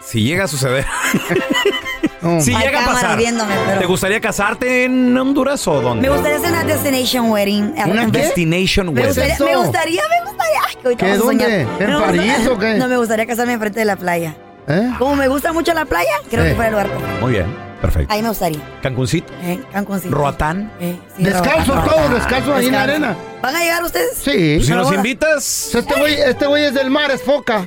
si 0.00 0.22
llega 0.24 0.44
a 0.44 0.48
suceder, 0.48 0.84
No. 2.22 2.40
si 2.40 2.54
Hay 2.54 2.64
llega 2.66 2.82
a 2.84 2.86
pasar, 2.86 3.16
viéndome, 3.18 3.52
pero- 3.66 3.80
¿te 3.80 3.86
gustaría 3.86 4.20
casarte 4.20 4.84
en 4.84 5.16
Honduras 5.16 5.66
o 5.68 5.80
dónde? 5.80 6.02
Me 6.08 6.14
gustaría 6.14 6.38
hacer 6.38 6.50
una 6.50 6.64
destination 6.64 7.30
wedding. 7.30 7.74
¿Una 7.86 8.06
qué? 8.06 8.18
Destination 8.18 8.86
Me 8.86 8.92
Wedding. 8.92 9.06
gustaría, 9.08 9.34
eso? 9.34 9.44
me 9.44 9.56
gustaría, 9.56 10.02
me 10.02 10.30
gustaría. 10.30 10.60
Ay, 10.68 10.74
que 10.76 10.86
ahorita 10.86 11.04
¿Qué, 11.06 11.10
vamos 11.12 11.24
a 11.24 11.26
dónde? 11.26 11.60
¿En 11.80 11.90
Me 11.90 12.00
París 12.00 12.46
o 12.50 12.58
qué? 12.58 12.74
No, 12.74 12.88
me 12.88 12.96
gustaría 12.96 13.26
casarme 13.26 13.52
enfrente 13.54 13.80
de 13.80 13.84
la 13.86 13.96
playa. 13.96 14.36
¿Eh? 14.68 14.90
Como 14.98 15.16
me 15.16 15.26
gusta 15.28 15.52
mucho 15.52 15.74
la 15.74 15.84
playa, 15.84 16.12
creo 16.30 16.44
Eh. 16.44 16.48
que 16.50 16.54
fuera 16.54 16.68
el 16.68 16.72
lugar 16.74 16.88
perfecto. 16.90 17.20
Muy 17.20 17.32
bien, 17.32 17.56
perfecto. 17.80 18.14
Ahí 18.14 18.22
me 18.22 18.28
gustaría. 18.28 18.60
Cancuncito, 18.80 19.32
Eh, 19.42 19.60
Cancuncito. 19.72 20.14
Roatán. 20.14 20.72
Eh, 20.80 20.96
sí, 21.16 21.24
Descalzos 21.24 21.66
Roatán, 21.66 21.84
todos, 21.84 21.96
Roatán. 22.00 22.14
descalzos 22.14 22.54
ahí 22.56 22.66
en 22.66 22.72
la 22.72 22.82
arena. 22.84 23.16
¿Van 23.42 23.56
a 23.56 23.60
llegar 23.60 23.82
ustedes? 23.82 24.18
Sí. 24.18 24.54
Pues 24.58 24.66
si 24.66 24.72
nos 24.72 24.92
invitas, 24.92 25.74
Este 25.74 25.94
güey 25.98 26.14
este 26.14 26.46
güey 26.46 26.64
es 26.66 26.74
del 26.74 26.90
mar, 26.90 27.10
es 27.10 27.22
foca. 27.22 27.66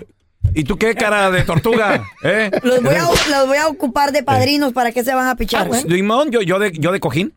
¿Y 0.55 0.63
tú 0.63 0.77
qué 0.77 0.95
cara 0.95 1.29
de 1.31 1.43
tortuga? 1.43 2.03
¿Eh? 2.23 2.49
Los 2.63 2.81
voy, 2.81 2.95
a, 2.95 3.03
los 3.29 3.47
voy 3.47 3.57
a 3.57 3.67
ocupar 3.67 4.11
de 4.11 4.23
padrinos 4.23 4.73
para 4.73 4.91
que 4.91 5.03
se 5.03 5.13
van 5.13 5.27
a 5.27 5.35
pichar. 5.35 5.69
Limón, 5.85 6.31
yo, 6.31 6.41
yo, 6.41 6.57
de, 6.59 6.71
yo 6.73 6.91
de 6.91 6.99
cojín. 6.99 7.33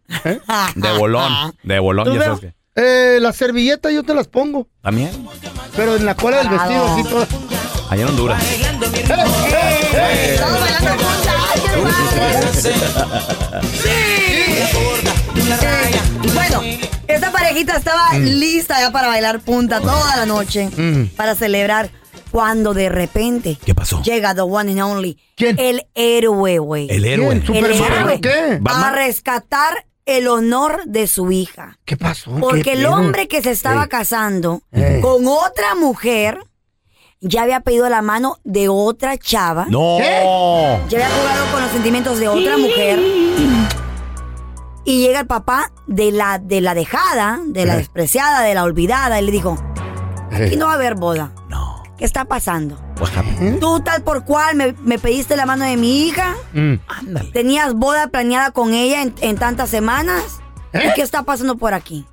De 0.75 0.93
bolón. 0.99 1.55
De 1.63 1.79
bolón, 1.79 2.07
¿Tú 2.07 2.15
ya 2.15 2.25
sabes 2.25 2.41
que. 2.41 2.55
Eh, 2.81 3.19
las 3.21 3.35
servilletas 3.37 3.93
yo 3.93 4.05
te 4.05 4.15
las 4.15 4.29
pongo. 4.29 4.69
También. 4.83 5.11
Pero 5.75 5.97
en 5.97 6.07
la 6.07 6.15
cola 6.15 6.39
del 6.39 6.49
vestido 6.49 6.85
así 6.87 7.03
toda. 7.05 7.27
Allá 7.91 8.03
en 8.03 8.09
Honduras. 8.09 8.43
¡Eh! 8.45 8.69
Eh, 9.95 10.39
Bueno, 16.35 16.63
esta 17.07 17.31
parejita 17.33 17.77
estaba 17.77 18.13
Mm. 18.15 18.23
lista 18.25 18.81
ya 18.81 18.91
para 18.91 19.09
bailar 19.09 19.41
punta 19.41 19.81
toda 19.81 20.17
la 20.17 20.27
noche 20.27 20.69
Mm. 20.77 21.09
para 21.17 21.35
celebrar 21.35 21.91
cuando 22.31 22.75
de 22.75 22.89
repente 22.89 23.59
¿Qué 23.65 23.75
pasó? 23.75 24.03
llega 24.03 24.35
the 24.35 24.41
one 24.43 24.71
and 24.73 24.81
only 24.81 25.19
¿Quién? 25.37 25.57
el 25.59 25.87
héroe, 25.95 26.59
güey. 26.59 26.89
El 26.91 27.05
héroe. 27.05 27.41
¿Quién? 27.41 27.65
El 27.65 27.75
¿Superman 27.75 28.01
héroe 28.09 28.21
qué? 28.21 28.61
a 28.67 28.93
rescatar 28.93 29.87
el 30.07 30.27
honor 30.29 30.83
de 30.87 31.07
su 31.07 31.31
hija. 31.33 31.79
¿Qué 31.85 31.97
pasó? 31.97 32.31
Porque 32.41 32.63
¿Qué 32.63 32.73
el 32.73 32.79
pedo? 32.85 32.95
hombre 32.95 33.29
que 33.29 33.43
se 33.43 33.51
estaba 33.51 33.83
Ey. 33.83 33.89
casando 33.89 34.63
Ey. 34.73 35.01
con 35.01 35.27
otra 35.27 35.75
mujer 35.75 36.39
ya 37.21 37.43
había 37.43 37.61
pedido 37.61 37.89
la 37.89 38.01
mano 38.01 38.39
de 38.45 38.69
otra 38.69 39.19
chava. 39.19 39.67
No. 39.69 39.99
Ya 39.99 40.85
había 40.87 41.11
jugado 41.11 41.53
con 41.53 41.63
los 41.63 41.71
sentimientos 41.73 42.21
de 42.21 42.29
otra 42.29 42.57
mujer. 42.57 43.01
Y 44.85 45.01
llega 45.03 45.21
el 45.21 45.27
papá 45.27 45.73
de 45.87 46.13
la, 46.13 46.39
de 46.39 46.61
la 46.63 46.75
dejada, 46.75 47.41
de 47.45 47.67
la 47.67 47.77
despreciada, 47.77 48.41
de 48.43 48.55
la 48.55 48.63
olvidada, 48.63 49.21
y 49.21 49.25
le 49.27 49.33
dijo, 49.33 49.59
aquí 50.33 50.57
no 50.57 50.67
va 50.67 50.73
a 50.73 50.75
haber 50.77 50.95
boda. 50.95 51.33
No. 51.49 51.68
¿Qué 51.99 52.05
está 52.05 52.25
pasando? 52.25 52.79
Happened? 53.01 53.59
Tú 53.59 53.81
tal 53.81 54.03
por 54.03 54.25
cual 54.25 54.55
me, 54.57 54.73
me 54.85 54.99
pediste 54.99 55.37
la 55.37 55.47
mano 55.47 55.65
de 55.65 55.77
mi 55.77 56.07
hija, 56.07 56.35
Mm. 56.55 56.75
Tenías 57.33 57.75
boda 57.75 58.07
planeada 58.09 58.53
con 58.53 58.73
ella 58.73 59.03
en, 59.03 59.15
en 59.21 59.37
tantas 59.37 59.69
semanas. 59.69 60.41
¿Eh? 60.73 60.89
¿Y 60.91 60.95
qué 60.95 61.03
está 61.03 61.23
pasando 61.25 61.57
por 61.57 61.75
aquí? 61.75 62.07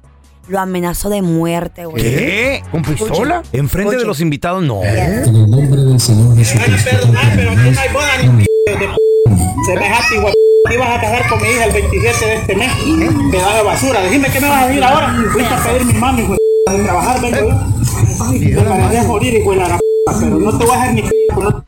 Lo 0.48 0.60
amenazó 0.60 1.10
de 1.10 1.22
muerte, 1.22 1.86
güey. 1.86 2.04
¿Qué? 2.04 2.64
¿Con 2.72 2.82
pistola? 2.84 3.42
¿Enfrente 3.52 3.98
de 3.98 4.06
los 4.06 4.20
invitados? 4.22 4.64
No. 4.64 4.82
Yes. 4.82 5.28
En 5.28 5.36
el 5.36 5.50
nombre 5.50 5.82
del 5.82 6.00
Señor 6.00 6.36
Jesucristo. 6.38 6.90
Perdonar, 6.90 7.32
pero 7.36 7.52
aquí 7.52 7.70
no 7.72 7.80
hay 7.80 7.90
boda 7.94 8.18
ni 8.22 8.44
p- 8.46 8.72
de 8.72 8.88
p- 8.88 8.96
Semejante 9.68 10.16
igual. 10.16 10.34
Te 10.68 10.74
ibas 10.76 10.90
a 10.98 11.02
casar 11.02 11.28
con 11.30 11.42
mi 11.42 11.48
hija 11.50 11.66
el 11.66 11.72
27 11.74 12.26
de 12.26 12.36
este 12.36 12.56
mes. 12.56 12.72
Pedazo 13.32 13.56
de 13.58 13.64
basura. 13.64 14.02
Decime 14.02 14.30
qué 14.30 14.40
me 14.42 14.48
vas 14.50 14.64
a 14.64 14.68
decir 14.68 14.84
ahora. 14.84 15.16
Fuiste 15.32 15.54
a 15.54 15.64
pedir 15.64 15.86
mi 15.86 15.94
mano, 15.94 16.20
hijo 16.22 16.36
de 16.66 16.78
de 16.78 16.84
trabajar, 16.84 17.22
vengo 17.22 17.38
yo. 17.38 18.26
Ay, 18.30 18.40
te 18.56 18.62
mereces 18.62 19.06
morir, 19.08 19.34
hijo 19.36 19.52
de 19.52 19.58
la 19.58 19.78
p- 19.78 19.80
pero 20.20 20.38
no 20.38 20.58
te 20.58 20.66
voy 20.66 20.76
a 20.76 20.82
hacer 20.82 20.94
ni 20.94 21.02
p- 21.02 21.12
no- 21.36 21.66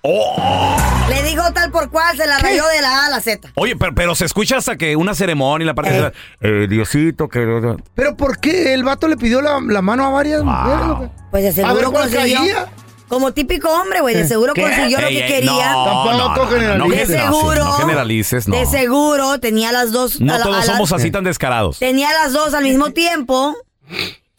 Le 1.10 1.24
dijo 1.24 1.44
tal 1.54 1.72
por 1.72 1.89
cual, 1.89 2.16
se 2.18 2.25
la 2.25 2.38
rayó 2.39 2.66
de 2.68 2.82
la 2.82 3.04
A 3.04 3.06
a 3.08 3.10
la 3.10 3.20
Z. 3.22 3.50
Oye, 3.56 3.75
pero, 3.75 3.94
pero 3.96 4.16
se 4.16 4.25
escucha 4.25 4.58
hasta 4.58 4.77
que 4.77 4.96
una 4.96 5.13
ceremonia 5.16 5.63
y 5.63 5.68
la 5.68 5.74
parte 5.75 5.92
de 5.92 6.12
eh, 6.42 6.68
Diosito, 6.68 7.27
que... 7.30 7.75
¿Pero 7.96 8.16
por 8.16 8.39
qué? 8.39 8.74
¿El 8.74 8.84
vato 8.84 9.08
le 9.08 9.18
pidió 9.18 9.42
la, 9.42 9.60
la 9.66 9.82
mano 9.82 10.06
a 10.06 10.10
varias 10.10 10.44
mujeres? 10.44 10.86
o 10.89 11.00
qué? 11.01 11.10
Pues 11.32 11.56
de 11.56 11.63
A 11.63 11.74
ver 11.74 11.84
seguro 11.84 12.00
consiguió. 12.00 12.38
caía. 12.39 12.66
Como 13.08 13.32
típico 13.32 13.70
hombre, 13.70 14.01
güey, 14.01 14.16
de 14.16 14.27
seguro 14.27 14.54
¿Qué? 14.54 14.62
consiguió 14.63 15.00
lo 15.00 15.08
que 15.08 15.25
ey, 15.25 15.32
quería. 15.32 15.72
No, 15.72 15.86
Tampoco 15.86 16.12
no, 16.12 16.18
no, 16.18 16.36
no, 16.36 16.46
generalices. 16.89 17.08
de 17.08 17.20
seguro. 17.22 17.63
No 17.66 17.72
generalices, 17.74 18.48
no. 18.50 18.56
De 18.58 18.66
seguro 18.66 19.39
tenía 19.39 19.72
las 19.72 19.94
dos. 19.94 20.20
No 20.20 20.34
a 20.34 20.38
la- 20.39 20.44
todos 20.44 20.56
a 20.58 20.60
la- 20.60 20.66
somos 20.66 20.92
así 20.92 21.10
tan 21.10 21.24
descarados. 21.24 21.80
Tenía 21.80 22.12
las 22.12 22.34
dos 22.34 22.54
al 22.54 22.63
mismo 22.63 22.89
tiempo. 22.92 23.56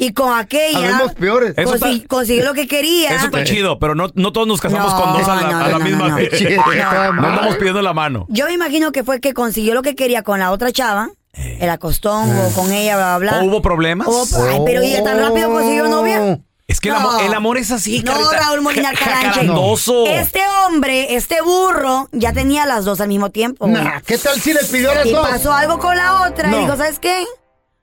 Y 0.01 0.13
con 0.13 0.33
aquella. 0.39 0.79
Habemos 0.79 1.15
peores. 1.15 1.55
Eso 1.57 1.75
está- 1.75 1.89
consi- 1.89 2.07
consiguió 2.07 2.45
lo 2.45 2.55
que 2.55 2.69
quería. 2.69 3.17
Eso 3.17 3.25
está 3.27 3.43
chido, 3.43 3.81
pero 3.81 3.97
no, 3.97 4.11
no 4.15 4.33
todos 4.33 4.47
nos 4.47 4.61
casamos 4.61 4.93
No, 4.95 5.03
con 5.03 5.13
dos 5.13 5.29
a 5.29 5.35
la, 5.35 5.41
no, 5.43 5.59
a 5.59 5.63
la 5.63 5.69
no, 5.73 5.79
no, 5.81 5.85
misma 5.85 6.09
no. 6.11 6.17
vez. 6.17 6.33
Está 6.33 6.65
No 7.13 7.13
mal. 7.21 7.25
andamos 7.33 7.57
pidiendo 7.57 7.83
la 7.83 7.93
mano. 7.93 8.25
Yo 8.29 8.47
me 8.47 8.53
imagino 8.53 8.93
que 8.93 9.03
fue 9.03 9.21
que 9.21 9.35
consiguió 9.35 9.75
lo 9.75 9.83
que 9.83 9.97
quería 9.97 10.23
con 10.23 10.39
la 10.39 10.53
otra 10.53 10.71
chava. 10.71 11.11
El 11.35 11.69
acostón 11.69 12.31
o 12.31 12.51
con 12.55 12.73
ella, 12.73 12.97
bla, 12.97 13.19
bla, 13.19 13.33
¿O 13.33 13.41
bla. 13.41 13.45
hubo 13.49 13.61
problemas? 13.63 14.07
Hubo- 14.09 14.49
Ay, 14.49 14.61
pero 14.65 14.83
ella 14.83 15.03
tan 15.03 15.19
rápido 15.21 15.51
consiguió 15.51 15.89
novia. 15.89 16.39
Es 16.69 16.81
que 16.81 16.89
el, 16.91 16.95
No. 16.95 17.01
amor, 17.01 17.23
el 17.25 17.35
amor 17.35 17.59
es 17.59 17.71
así, 17.71 18.03
No, 18.03 18.13
Carita. 18.13 18.39
Raúl 18.41 18.61
Molina 18.61 18.91
Ja- 18.91 18.95
Caranche. 19.05 19.27
jacarandoso. 19.31 20.07
Este 20.07 20.41
hombre, 20.67 21.15
este 21.17 21.41
burro, 21.41 22.09
ya 22.13 22.33
tenía 22.33 22.67
las 22.67 22.85
dos 22.85 23.01
al 23.01 23.09
mismo 23.09 23.31
tiempo. 23.31 23.67
güey. 23.67 23.83
¿Qué 24.07 24.19
tal 24.19 24.39
si 24.41 24.53
le 24.53 24.61
pidió 24.65 24.91
a 24.91 24.97
las 24.97 25.07
y 25.07 25.13
dos? 25.13 25.29
pasó 25.29 25.53
algo 25.53 25.79
con 25.79 25.97
la 25.97 26.29
otra 26.29 26.51
No. 26.51 26.59
y 26.59 26.61
dijo, 26.65 26.77
¿sabes 26.77 26.99
qué? 26.99 27.25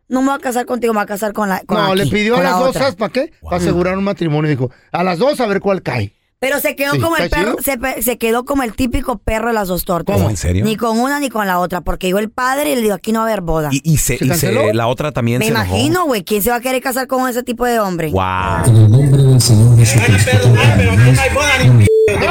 No 0.08 0.22
me 0.22 0.28
voy 0.28 0.36
a 0.38 0.40
casar 0.40 0.66
contigo, 0.66 0.94
me 0.94 1.00
voy 1.00 1.04
a 1.04 1.08
casar 1.08 1.34
con 1.34 1.50
la 1.50 1.62
con 1.62 1.78
No, 1.78 1.86
aquí, 1.88 1.98
le 1.98 2.08
pidió 2.08 2.34
a 2.34 2.38
con 2.38 2.44
la 2.44 2.50
las 2.52 2.60
dos, 2.60 2.70
otra". 2.70 2.82
¿sabes 2.82 2.96
para 2.96 3.12
qué? 3.12 3.32
Para 3.42 3.58
asegurar 3.58 3.98
un 3.98 4.04
matrimonio. 4.04 4.50
Dijo, 4.50 4.70
a 4.92 5.04
las 5.04 5.18
dos 5.18 5.40
a 5.40 5.48
ver 5.48 5.60
cuál 5.62 5.82
cae. 5.82 6.14
Pero 6.38 6.60
se 6.60 6.76
quedó 6.76 6.92
Sí, 6.92 7.00
como 7.00 7.16
el 7.18 7.24
¿está 7.24 7.38
perro, 7.38 7.56
se, 7.64 8.02
se 8.04 8.18
quedó 8.18 8.44
como 8.46 8.62
el 8.62 8.74
típico 8.76 9.18
perro 9.18 9.48
de 9.48 9.54
las 9.54 9.68
dos 9.70 9.84
tortas. 9.86 10.18
¿Cómo? 10.18 10.30
¿En 10.30 10.38
serio? 10.38 10.64
Ni 10.66 10.76
con 10.76 11.00
una 11.00 11.20
ni 11.20 11.30
con 11.30 11.48
la 11.48 11.60
otra, 11.60 11.82
porque 11.82 12.08
llegó 12.08 12.20
el 12.20 12.30
padre 12.30 12.74
y 12.74 12.76
le 12.76 12.82
dijo, 12.82 12.94
aquí 12.94 13.12
no 13.14 13.20
va 13.22 13.26
a 13.26 13.30
haber 13.30 13.42
boda. 13.42 13.70
Y, 13.72 13.82
y 13.84 13.98
se, 13.98 14.18
¿Se 14.18 14.26
y 14.26 14.30
se- 14.36 14.74
la 14.74 14.88
otra 14.88 15.12
también 15.12 15.40
Me 15.40 15.46
se 15.46 15.52
imagino, 15.52 16.06
güey, 16.06 16.24
¿quién 16.24 16.44
se 16.44 16.50
va 16.52 16.58
a 16.58 16.60
querer 16.60 16.84
casar 16.84 17.08
con 17.08 17.28
ese 17.30 17.42
tipo 17.42 17.66
de 17.66 17.80
hombre? 17.80 18.12
Wow. 18.12 18.22
En 18.68 18.76
el 18.76 18.92
nombre 18.92 19.24
del 19.24 19.42
Señor 19.42 19.76
Me 19.78 19.86
Jesucristo. 19.86 20.10
van 20.10 20.22
a 20.22 20.26
perdonar, 20.26 20.78
pero 20.78 20.92
aquí 20.92 21.12
no 21.12 21.22
hay 21.22 21.30
boda 21.34 21.58
ni 21.64 21.86
p- 21.86 22.28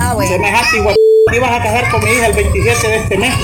Ah, 0.00 0.12
güey. 0.14 0.28
Semejante 0.28 0.76
igual. 0.76 0.94
Ibas 1.34 1.50
a 1.50 1.62
casar 1.62 1.90
con 1.90 2.04
mi 2.04 2.10
hija 2.10 2.26
el 2.26 2.32
27 2.34 2.88
de 2.88 2.96
este 2.98 3.18
mes. 3.18 3.34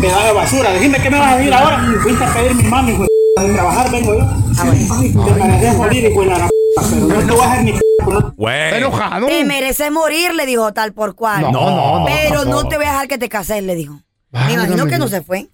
Pedazo 0.00 0.26
de 0.26 0.32
basura. 0.34 0.72
Decime 0.72 0.98
qué 1.02 1.10
me 1.10 1.18
vas 1.18 1.32
a 1.32 1.36
decir 1.38 1.52
ahora. 1.54 1.84
Fuiste 2.02 2.22
a 2.24 2.32
pedir 2.34 2.54
mi 2.54 2.62
mano, 2.64 2.90
hijo 2.90 3.06
trabajar 3.34 3.90
vengo 3.90 4.14
yo. 4.14 4.20
Ah, 4.58 4.64
bueno. 4.64 5.24
Te 5.26 5.34
mereces 5.34 5.76
morir, 5.76 6.04
hijo 6.04 6.20
de 6.20 6.26
la 6.26 6.36
gran 6.38 6.48
p- 6.48 6.54
Pero 6.76 7.06
no 7.20 7.26
te 7.26 7.32
voy 7.32 7.40
a 7.40 7.52
hacer 7.52 7.64
ni 7.64 7.72
p- 7.72 7.80
no 8.06 8.18
Está 8.18 8.32
Güey. 8.36 8.74
enojado. 8.76 9.26
Te 9.26 9.44
mereces 9.44 9.90
morir, 9.92 10.34
le 10.34 10.46
dijo 10.46 10.72
tal 10.72 10.92
por 10.92 11.14
cual. 11.14 11.40
No, 11.42 11.50
no, 11.52 12.00
no, 12.00 12.06
Pero 12.06 12.44
no 12.44 12.68
te 12.68 12.76
voy 12.76 12.86
a 12.86 12.90
dejar 12.90 13.08
que 13.08 13.18
te 13.18 13.28
cases, 13.28 13.62
le 13.62 13.74
dijo. 13.74 14.00
Me 14.30 14.52
imagino 14.52 14.86
que 14.86 14.98
no 14.98 15.08
se 15.08 15.22
fue. 15.22 15.48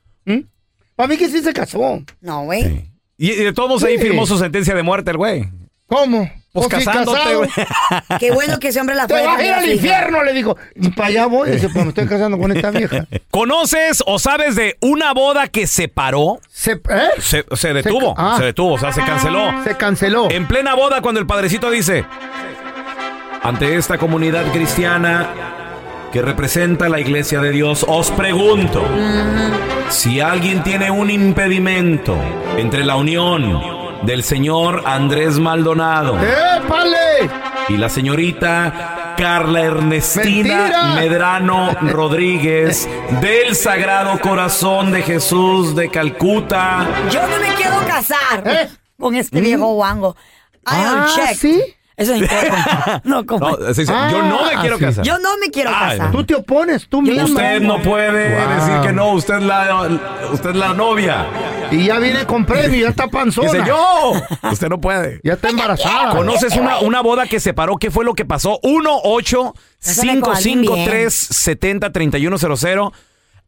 Para 0.97 1.09
mí 1.09 1.17
que 1.17 1.29
sí 1.31 1.43
se 1.43 1.53
casó. 1.55 2.03
No, 2.21 2.45
güey. 2.45 2.91
Y, 3.17 3.31
y 3.33 3.45
de 3.45 3.53
todos 3.55 3.83
ahí 3.85 3.97
Sí. 3.97 4.03
firmó 4.05 4.27
su 4.27 4.37
sentencia 4.39 4.75
de 4.75 4.83
muerte 4.83 5.11
el 5.13 5.17
güey. 5.17 5.49
¿Cómo? 5.87 6.31
Pues 6.53 6.67
casándote, 6.67 7.37
güey. 7.37 7.51
Qué 8.19 8.33
bueno 8.33 8.59
que 8.59 8.69
ese 8.69 8.81
hombre 8.81 8.97
la 8.97 9.07
Te 9.07 9.15
fue. 9.15 9.25
vas 9.25 9.39
a 9.39 9.45
ir 9.45 9.53
al 9.53 9.71
infierno, 9.71 10.25
le 10.25 10.33
dijo. 10.33 10.57
Y 10.75 10.91
para 10.91 11.09
allá 11.09 11.27
voy. 11.27 11.51
Dice, 11.53 11.69
pues 11.69 11.85
me 11.85 11.91
estoy 11.91 12.07
casando 12.07 12.39
con 12.39 12.51
esta 12.51 12.71
vieja. 12.71 13.07
¿Conoces 13.31 14.03
o 14.05 14.19
sabes 14.19 14.57
de 14.57 14.77
una 14.81 15.13
boda 15.13 15.47
que 15.47 15.69
se 15.69 15.87
paró? 15.87 16.41
Se, 16.51 16.73
¿eh? 16.73 17.11
Se, 17.19 17.45
se 17.53 17.73
detuvo, 17.73 18.15
ah. 18.17 18.35
se 18.39 18.47
detuvo, 18.47 18.75
o 18.75 18.79
sea, 18.79 18.93
se 18.93 19.03
canceló. 19.03 19.63
Se 19.63 19.77
canceló. 19.77 20.29
En 20.31 20.49
plena 20.49 20.75
boda, 20.75 21.01
cuando 21.01 21.21
el 21.21 21.27
padrecito 21.27 21.71
dice, 21.71 22.05
ante 23.43 23.77
esta 23.77 23.99
comunidad 23.99 24.51
cristiana 24.53 25.29
que 26.13 26.21
representa 26.21 26.89
la 26.89 26.99
iglesia 26.99 27.41
de 27.41 27.53
Dios, 27.53 27.87
os 27.87 28.11
pregunto, 28.11 28.85
si 29.89 30.21
alguien 30.21 30.65
tiene 30.65 30.91
un 30.91 31.11
impedimento 31.11 32.17
entre 32.57 32.85
la 32.85 32.97
unión 32.97 33.80
del 34.03 34.23
señor 34.25 34.83
Andrés 34.87 35.39
Maldonado 35.39 36.17
¡Épale! 36.19 37.31
y 37.69 37.77
la 37.77 37.89
señorita 37.89 39.15
Carla 39.17 39.61
Ernestina 39.63 40.57
¡Mentira! 40.57 40.85
Medrano 40.95 41.73
Rodríguez 41.83 42.89
del 43.21 43.55
Sagrado 43.55 44.19
Corazón 44.21 44.93
de 44.93 45.03
Jesús 45.03 45.75
de 45.77 45.91
Calcuta. 45.91 46.87
Yo 47.11 47.21
no 47.27 47.39
me 47.39 47.55
quiero 47.55 47.79
casar 47.87 48.43
¿Eh? 48.47 48.69
con 48.99 49.15
este 49.15 49.41
viejo 49.41 49.75
guango. 49.75 50.17
I 50.67 50.73
Ah. 50.73 51.07
¿sí? 51.37 51.63
Eso 52.01 52.13
no 52.13 52.19
importa. 52.19 53.03
No, 53.05 53.27
como. 53.27 53.51
No, 53.51 53.75
se 53.75 53.83
dice, 53.83 53.93
yo 54.11 54.23
no 54.23 54.45
me 54.45 54.55
Ah, 54.55 54.59
quiero 54.61 54.79
sí. 54.79 54.85
casar. 54.85 55.05
Yo 55.05 55.19
no 55.19 55.37
me 55.39 55.51
quiero 55.51 55.71
Ay, 55.75 55.99
casar. 55.99 56.13
Tú 56.13 56.25
te 56.25 56.35
opones, 56.35 56.89
tú 56.89 57.03
mismo. 57.03 57.25
Usted 57.25 57.61
no 57.61 57.81
puede 57.83 58.37
Wow. 58.37 58.55
decir 58.57 58.81
que 58.83 58.93
no, 58.93 59.13
usted 59.13 59.35
es 59.37 59.43
la, 59.43 59.89
usted 60.33 60.51
es 60.51 60.57
la 60.57 60.75
novia. 60.75 61.27
Y 61.71 61.85
ya 61.85 61.99
viene 61.99 62.25
con 62.27 62.45
premio, 62.47 62.81
ya 62.81 62.89
está 62.89 63.07
panzona. 63.09 63.53
Dice 63.53 63.65
yo, 63.67 64.13
usted 64.51 64.69
no 64.69 64.81
puede. 64.81 65.21
Ya 65.23 65.35
está 65.35 65.51
embarazada. 65.51 66.11
¿Conoces 66.17 66.57
una, 66.57 66.79
una 66.81 67.01
boda 67.01 67.27
que 67.27 67.39
se 67.39 67.55
paró? 67.55 67.77
¿Qué 67.77 67.91
fue 67.91 68.05
lo 68.05 68.15
que 68.15 68.25
pasó? 68.25 68.59
1 68.63 68.91
8 69.05 69.55
Cásame 69.83 70.21
con 70.21 70.35
alguien 70.37 70.61
553 70.63 71.15
70 71.15 71.93
3100 71.93 72.81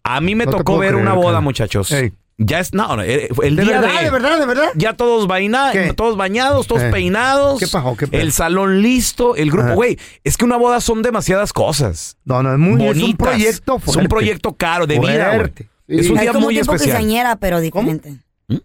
A 0.04 0.20
mí 0.20 0.34
me 0.34 0.44
No 0.44 0.50
te 0.52 0.56
tocó 0.58 0.64
puedo 0.72 0.80
ver 0.80 0.90
creer, 0.92 1.02
una 1.06 1.14
boda, 1.14 1.26
cara. 1.32 1.40
muchachos. 1.40 1.90
Ey. 1.92 2.12
Ya 2.38 2.58
es, 2.60 2.72
no, 2.72 2.96
no, 2.96 3.02
eh, 3.02 3.28
el 3.42 3.56
¿De 3.56 3.62
día 3.64 3.80
verdad, 3.80 3.98
de, 3.98 4.04
de 4.04 4.10
verdad, 4.10 4.38
de 4.40 4.46
verdad? 4.46 4.68
Ya 4.74 4.94
todos 4.94 5.26
vaina, 5.26 5.70
¿Qué? 5.72 5.92
todos 5.92 6.16
bañados, 6.16 6.66
todos 6.66 6.82
Eh. 6.82 6.90
peinados. 6.90 7.60
¿Qué 7.60 7.66
pasó? 7.68 7.94
¿Qué 7.96 8.06
pedo? 8.08 8.20
el 8.22 8.32
salón 8.32 8.82
listo, 8.82 9.36
el 9.36 9.50
grupo. 9.50 9.74
Güey, 9.74 9.98
es 10.24 10.36
que 10.36 10.44
una 10.44 10.56
boda 10.56 10.80
son 10.80 11.02
demasiadas 11.02 11.52
cosas. 11.52 12.16
No, 12.24 12.42
no, 12.42 12.52
es 12.52 12.58
muy 12.58 12.72
es 12.82 12.96
un 12.96 13.00
Bonitas. 13.02 13.28
proyecto 13.28 13.76
Es 13.76 13.82
fuerte. 13.84 14.00
un 14.02 14.08
proyecto 14.08 14.56
caro, 14.56 14.86
de 14.86 14.98
vida, 14.98 15.26
güey. 15.26 15.36
Fuerte. 15.38 15.68
Es 15.86 16.08
un 16.08 16.16
Es 16.16 16.22
día 16.22 16.32
como 16.32 16.46
muy 16.46 16.56
un 16.56 16.62
tipo 16.62 16.74
especial. 16.74 17.38
pero 17.38 17.60
diferente. 17.60 18.16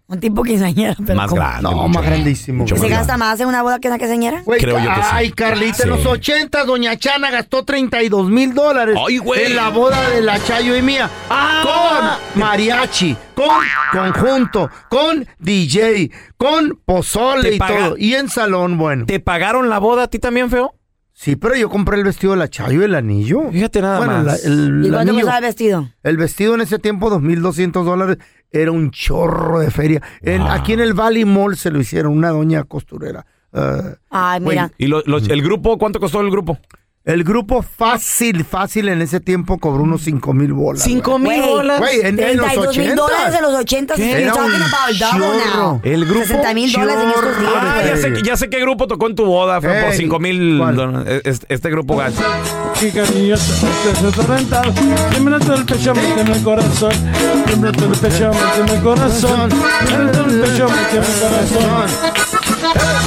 Un 0.07 0.19
tipo 0.19 0.43
quinceañera, 0.43 0.95
pero 1.05 1.15
Más 1.17 1.31
grande. 1.31 1.61
No, 1.63 1.71
mucho 1.73 1.87
más 1.89 2.03
grandísimo. 2.05 2.59
mucho 2.63 2.75
¿Se 2.75 2.81
más 2.81 2.89
gasta 2.89 3.17
más 3.17 3.39
en 3.39 3.47
una 3.47 3.61
boda 3.61 3.79
que 3.79 3.87
en 3.87 3.93
una 3.93 3.99
quinceañera? 3.99 4.41
Güey, 4.43 4.59
Creo 4.59 4.79
yo 4.79 4.89
que 4.89 5.01
sí. 5.01 5.09
ay, 5.11 5.31
Carlita, 5.31 5.83
en 5.83 5.83
Sí. 5.83 5.87
los 5.89 6.05
80 6.05 6.63
Doña 6.65 6.97
Chana 6.97 7.29
gastó 7.31 7.63
32 7.63 8.29
mil 8.29 8.53
dólares 8.53 8.97
Ay, 9.07 9.17
güey. 9.19 9.45
en 9.45 9.55
la 9.55 9.69
boda 9.69 10.09
de 10.09 10.21
la 10.21 10.43
Chayo 10.43 10.75
y 10.75 10.81
mía. 10.81 11.09
Ah. 11.29 12.17
Con 12.33 12.41
mariachi, 12.41 13.15
con 13.35 13.47
conjunto, 13.91 14.69
con 14.89 15.27
DJ, 15.39 16.11
con 16.37 16.79
pozole 16.85 17.49
Te 17.49 17.55
y 17.55 17.59
paga- 17.59 17.77
todo. 17.89 17.97
Y 17.97 18.13
en 18.15 18.29
salón, 18.29 18.77
bueno. 18.77 19.05
¿Te 19.05 19.19
pagaron 19.19 19.69
la 19.69 19.79
boda 19.79 20.03
a 20.03 20.07
ti 20.07 20.19
también, 20.19 20.49
feo? 20.49 20.73
Sí, 21.19 21.35
pero 21.35 21.55
yo 21.55 21.67
compré 21.67 21.97
el 21.97 22.03
vestido 22.03 22.33
de 22.33 22.37
la 22.37 22.47
Chayo 22.47 22.79
y 22.81 22.83
el 22.83 22.93
anillo. 22.93 23.49
Fíjate 23.51 23.81
nada 23.81 23.97
bueno, 23.97 24.13
más. 24.13 24.23
la- 24.23 24.35
el, 24.35 24.81
¿Y 24.83 24.85
el 24.85 24.93
cuánto 24.93 24.97
anillo. 24.99 25.13
costaba 25.25 25.37
el 25.39 25.43
vestido? 25.45 25.89
El 26.03 26.17
vestido 26.17 26.53
en 26.53 26.61
ese 26.61 26.77
tiempo, 26.77 27.09
2.200 27.09 27.83
dólares, 27.83 28.17
era 28.51 28.71
un 28.71 28.91
chorro 28.91 29.57
de 29.59 29.71
feria. 29.71 29.99
En- 30.21 30.43
Aquí 30.43 30.73
en 30.73 30.79
el 30.79 30.93
Valley 30.93 31.25
Mall 31.25 31.57
se 31.57 31.71
lo 31.71 31.79
hicieron, 31.79 32.15
una 32.15 32.29
doña 32.29 32.65
costurera. 32.65 33.25
Ah, 33.51 33.95
Ay, 34.11 34.41
mira. 34.41 34.71
¿Y 34.77 34.85
lo- 34.85 35.01
lo- 35.07 35.17
el 35.17 35.41
grupo? 35.41 35.79
¿Cuánto 35.79 35.99
costó 35.99 36.21
el 36.21 36.29
grupo? 36.29 36.59
El 37.07 37.23
grupo 37.23 37.63
fácil, 37.63 38.43
fácil 38.43 38.89
en 38.89 39.01
ese 39.01 39.21
tiempo 39.21 39.57
cobró 39.59 39.83
unos 39.83 40.01
5 40.01 40.33
mil 40.33 40.51
bolas. 40.51 40.83
¿Cinco 40.83 41.17
mil 41.17 41.39
Güey, 41.39 41.49
bolas? 41.49 41.79
Güey, 41.79 42.01
en, 42.01 42.19
en 42.19 42.35
los 42.37 42.45
32 42.47 42.77
mil 42.77 42.91
80. 42.91 43.01
dólares 43.01 43.35
en 43.35 43.41
los 43.41 43.53
80. 43.53 43.95
¿Qué? 43.95 44.01
You're 44.09 44.21
Era 44.23 44.33
un. 44.35 45.81
El 45.83 46.05
grupo. 46.05 46.25
60 46.25 46.53
mil 46.53 46.71
dólares 46.71 47.03
en 47.03 47.09
estos 47.09 47.39
días. 47.39 47.53
Ah, 47.55 47.81
ya 47.85 47.97
sé, 47.97 48.21
ya 48.23 48.35
sé 48.37 48.49
qué 48.49 48.59
grupo 48.59 48.87
tocó 48.87 49.07
en 49.07 49.15
tu 49.15 49.25
boda, 49.25 49.61
fue 49.61 49.69
por 49.69 49.91
Ey, 49.91 49.97
5 49.97 50.19
mil 50.19 50.57
dólares. 50.57 51.21
Este, 51.23 51.53
este 51.53 51.69
grupo 51.69 51.95
gacho. 51.95 52.21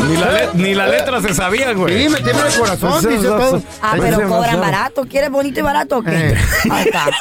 Ni 0.09 0.17
la, 0.17 0.31
le- 0.33 0.49
ni 0.55 0.75
la 0.75 0.87
letra 0.89 1.21
se 1.21 1.35
sabía, 1.35 1.73
güey. 1.73 2.05
Sí, 2.05 2.09
meteme 2.09 2.41
el 2.49 2.55
corazón, 2.59 3.09
dice 3.09 3.23
todo. 3.27 3.63
Ah, 3.83 3.97
pero 4.01 4.29
cobran 4.29 4.61
barato. 4.61 5.03
¿Quieres 5.09 5.31
bonito 5.31 5.61
y 5.61 5.63
barato 5.63 5.99
o 5.99 6.03
qué? 6.03 6.31
Eh. 6.31 6.35
Ahí 6.71 6.85
está. 6.87 7.07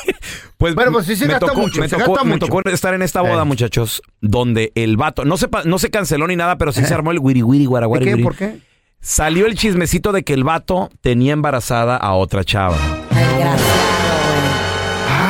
Pues, 0.58 0.76
Bueno, 0.76 0.92
pues 0.92 1.06
sí 1.06 1.16
se 1.16 1.26
me 1.26 1.32
gasta 1.32 1.46
tocó, 1.48 1.62
mucho, 1.62 1.80
me 1.80 1.88
se 1.88 1.96
tocó, 1.96 2.12
gasta 2.12 2.26
me 2.26 2.34
mucho. 2.34 2.48
tocó 2.48 2.70
estar 2.70 2.94
en 2.94 3.02
esta 3.02 3.22
boda, 3.22 3.44
Eh. 3.44 3.46
muchachos, 3.46 4.02
donde 4.20 4.74
el 4.76 4.98
vato, 4.98 5.24
no 5.24 5.38
se, 5.38 5.48
pa- 5.48 5.64
no 5.64 5.80
se 5.80 5.90
canceló 5.90 6.28
ni 6.28 6.36
nada, 6.36 6.58
pero 6.58 6.74
sí 6.74 6.84
se 6.84 6.94
armó 6.94 7.12
el 7.12 7.20
wiri 7.20 7.42
wiri 7.44 7.64
¿De 7.64 7.68
guaraguari. 7.70 8.04
qué? 8.06 8.12
wiri. 8.16 8.24
¿Por 8.24 8.36
qué? 8.36 8.58
Salió 9.00 9.46
el 9.46 9.56
chismecito 9.56 10.12
de 10.12 10.24
que 10.24 10.34
el 10.34 10.44
vato 10.44 10.90
tenía 11.00 11.32
embarazada 11.32 11.96
a 11.96 12.12
otra 12.14 12.44
chava. 12.44 12.76
Ay, 13.12 13.26
gracias. 13.40 13.68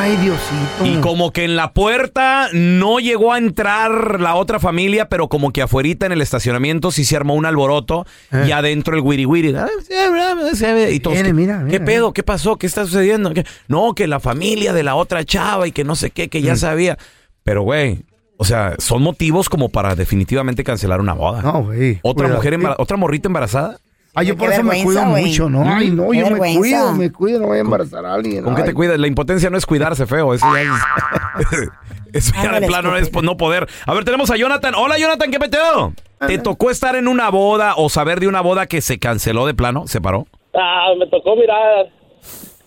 Ay, 0.09 0.17
Diosito. 0.17 0.85
Y 0.85 1.01
como 1.01 1.31
que 1.31 1.43
en 1.43 1.55
la 1.55 1.71
puerta 1.73 2.47
no 2.53 2.99
llegó 2.99 3.31
a 3.33 3.37
entrar 3.37 4.19
la 4.19 4.35
otra 4.35 4.59
familia, 4.59 5.07
pero 5.07 5.27
como 5.29 5.51
que 5.51 5.61
afuerita 5.61 6.05
en 6.07 6.11
el 6.11 6.21
estacionamiento 6.21 6.91
sí 6.91 7.05
se 7.05 7.15
armó 7.15 7.35
un 7.35 7.45
alboroto 7.45 8.05
Eh. 8.31 8.45
y 8.47 8.51
adentro 8.51 8.95
el 8.95 9.01
wiri 9.01 9.25
wiri. 9.25 9.49
Y 9.49 10.99
todos, 10.99 11.13
Viene, 11.13 11.29
¿qué, 11.29 11.33
mira, 11.33 11.59
¿qué 11.59 11.73
mira, 11.79 11.85
pedo? 11.85 12.13
¿Qué 12.13 12.23
pasó? 12.23 12.57
¿Qué 12.57 12.65
está 12.65 12.85
sucediendo? 12.85 13.33
¿Qué? 13.33 13.45
No, 13.67 13.93
que 13.93 14.07
la 14.07 14.19
familia 14.19 14.73
de 14.73 14.81
la 14.83 14.95
otra 14.95 15.23
chava 15.23 15.67
y 15.67 15.71
que 15.71 15.83
no 15.83 15.95
sé 15.95 16.09
qué, 16.09 16.27
que 16.27 16.39
Mm. 16.41 16.43
ya 16.45 16.55
sabía. 16.55 16.97
Pero, 17.43 17.61
güey, 17.61 18.01
o 18.37 18.45
sea, 18.45 18.75
son 18.79 19.01
motivos 19.03 19.47
como 19.49 19.69
para 19.69 19.95
definitivamente 19.95 20.63
cancelar 20.63 21.01
una 21.01 21.13
boda. 21.13 21.41
No, 21.43 21.63
güey. 21.65 21.99
¿Otra 22.01 22.25
cuidado. 22.29 22.35
mujer 22.37 22.75
otra 22.79 22.97
morrita 22.97 23.27
embarazada? 23.27 23.77
Ay, 24.19 24.27
yo 24.27 24.35
por 24.35 24.51
eso 24.51 24.63
me 24.63 24.83
cuido 24.83 25.05
mucho, 25.05 25.49
¿no? 25.49 25.63
Ay, 25.65 25.91
no, 25.91 26.09
Qué 26.09 26.17
yo 26.17 26.29
me 26.29 26.57
cuido, 26.57 26.93
me 26.93 27.09
cuido, 27.09 27.39
no 27.39 27.47
voy 27.47 27.59
a 27.59 27.61
embarazar 27.61 28.05
a 28.05 28.15
alguien. 28.15 28.43
¿Con 28.43 28.53
qué 28.53 28.63
te 28.63 28.73
cuidas? 28.73 28.99
La 28.99 29.07
impotencia 29.07 29.49
no 29.49 29.57
es 29.57 29.65
cuidarse 29.65 30.05
feo, 30.05 30.33
eso 30.33 30.45
ya 30.53 30.61
es... 30.61 31.69
eso 32.13 32.33
ya 32.43 32.59
de 32.59 32.67
plano 32.67 32.97
es 32.97 33.09
no 33.13 33.37
poder. 33.37 33.67
A 33.85 33.93
ver, 33.93 34.03
tenemos 34.03 34.29
a 34.29 34.35
Jonathan. 34.35 34.75
Hola, 34.75 34.97
Jonathan, 34.97 35.31
¿qué 35.31 35.39
peteo? 35.39 35.93
¿Te 36.27 36.37
tocó 36.37 36.69
estar 36.69 36.97
en 36.97 37.07
una 37.07 37.29
boda 37.29 37.75
o 37.77 37.87
saber 37.87 38.19
de 38.19 38.27
una 38.27 38.41
boda 38.41 38.67
que 38.67 38.81
se 38.81 38.99
canceló 38.99 39.45
de 39.45 39.53
plano? 39.53 39.87
¿Se 39.87 40.01
paró? 40.01 40.27
Ah, 40.53 40.89
me 40.97 41.07
tocó 41.07 41.37
mirar 41.37 41.87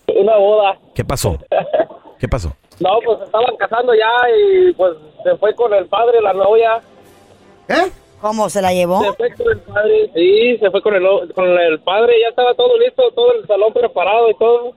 una 0.07 0.35
boda. 0.37 0.79
¿Qué 0.95 1.05
pasó? 1.05 1.37
¿Qué 2.19 2.27
pasó? 2.27 2.51
No, 2.79 2.97
pues 3.05 3.19
estaban 3.25 3.55
casando 3.57 3.93
ya 3.93 4.29
y 4.35 4.73
pues 4.73 4.93
se 5.23 5.37
fue 5.37 5.53
con 5.53 5.71
el 5.71 5.85
padre, 5.85 6.19
la 6.19 6.33
novia. 6.33 6.81
¿Eh? 7.67 7.91
¿Cómo 8.23 8.49
se 8.49 8.61
la 8.61 8.71
llevó? 8.73 9.01
Se 9.03 9.13
fue 9.17 9.33
con 9.35 9.51
el 9.51 9.59
padre, 9.59 10.09
sí, 10.15 10.57
se 10.57 10.71
fue 10.71 10.81
con 10.81 10.95
el, 10.95 11.03
no- 11.03 11.19
con 11.35 11.45
el 11.59 11.79
padre, 11.81 12.13
ya 12.21 12.29
estaba 12.29 12.53
todo 12.55 12.79
listo, 12.79 13.03
todo 13.13 13.33
el 13.33 13.45
salón 13.45 13.73
preparado 13.73 14.29
y 14.29 14.33
todo. 14.37 14.73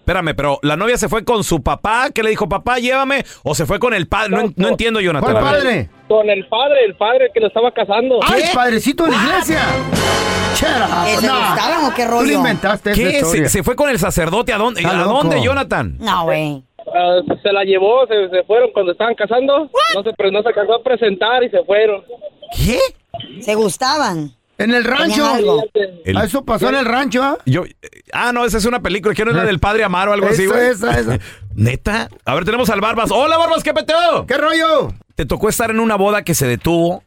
Espérame, 0.00 0.34
pero 0.36 0.58
la 0.62 0.76
novia 0.76 0.98
se 0.98 1.08
fue 1.08 1.24
con 1.24 1.42
su 1.42 1.62
papá, 1.62 2.10
que 2.14 2.22
le 2.22 2.28
dijo, 2.28 2.48
papá, 2.50 2.78
llévame, 2.78 3.24
o 3.44 3.54
se 3.54 3.64
fue 3.64 3.78
con 3.78 3.94
el 3.94 4.08
padre. 4.08 4.30
No, 4.36 4.40
en- 4.42 4.54
no 4.56 4.68
entiendo, 4.68 5.00
Jonathan. 5.00 5.32
¿Cuál 5.32 5.42
padre? 5.44 5.88
Con 6.06 6.28
el 6.28 6.46
padre, 6.48 6.84
el 6.84 6.94
padre 6.96 7.30
que 7.32 7.40
lo 7.40 7.46
estaba 7.46 7.70
casando. 7.72 8.20
¡Ay, 8.28 8.42
padrecito 8.52 9.04
de 9.04 9.12
la 9.12 9.16
iglesia! 9.16 9.60
Chera, 10.54 10.88
¿Que 11.06 11.16
se 11.20 11.26
no. 11.28 11.38
gustaban 11.38 11.84
o 11.90 11.94
qué 11.94 12.04
Tú 12.04 12.10
rollo? 12.10 12.26
le 12.26 12.32
inventaste 12.34 12.90
esa 12.90 13.00
¿Qué? 13.00 13.10
historia. 13.20 13.42
¿Se, 13.44 13.48
se 13.48 13.62
fue 13.62 13.74
con 13.74 13.88
el 13.88 13.98
sacerdote? 13.98 14.52
¿A 14.52 14.58
dónde? 14.58 14.84
¿A 14.84 14.92
dónde, 15.04 15.40
Jonathan? 15.42 15.96
No, 15.98 16.24
güey. 16.24 16.62
Ah, 16.92 17.20
se 17.42 17.52
la 17.52 17.62
llevó, 17.62 18.04
se, 18.08 18.28
se 18.30 18.42
fueron 18.42 18.70
cuando 18.72 18.92
estaban 18.92 19.14
casando. 19.14 19.70
No 19.94 20.02
se, 20.02 20.30
no 20.32 20.42
se 20.42 20.48
alcanzó 20.48 20.74
a 20.74 20.82
presentar 20.82 21.44
y 21.44 21.50
se 21.50 21.62
fueron. 21.62 22.02
¿Qué? 22.56 22.78
Se 23.42 23.54
gustaban. 23.54 24.34
En 24.58 24.72
el 24.74 24.84
rancho. 24.84 25.14
Tenían 25.14 25.34
algo. 25.36 25.64
El- 26.04 26.16
Ah, 26.16 26.24
Eso 26.24 26.44
pasó 26.44 26.68
en 26.68 26.74
el 26.74 26.84
rancho, 26.84 27.22
¿ah? 27.22 27.38
Yo, 27.46 27.64
ah, 28.12 28.32
no, 28.32 28.44
esa 28.44 28.58
es 28.58 28.64
una 28.66 28.80
película. 28.80 29.14
¿Qué 29.14 29.24
no 29.24 29.30
es 29.30 29.36
la 29.36 29.44
del 29.44 29.58
padre 29.58 29.84
Amaro 29.84 30.10
o 30.10 30.14
algo 30.14 30.26
así, 30.26 30.46
güey? 30.46 30.68
esa, 30.68 30.98
esa. 30.98 31.18
¿Neta? 31.54 32.10
A 32.26 32.34
ver, 32.34 32.44
tenemos 32.44 32.68
al 32.68 32.80
Barbas. 32.80 33.10
Hola, 33.10 33.38
Barbas, 33.38 33.62
¿qué 33.62 33.72
peteo? 33.72 34.26
¿Qué 34.26 34.36
rollo? 34.36 34.92
¿Te 35.14 35.24
tocó 35.24 35.48
estar 35.48 35.70
en 35.70 35.80
una 35.80 35.96
boda 35.96 36.22
que 36.24 36.34
se 36.34 36.46
detuvo? 36.46 37.02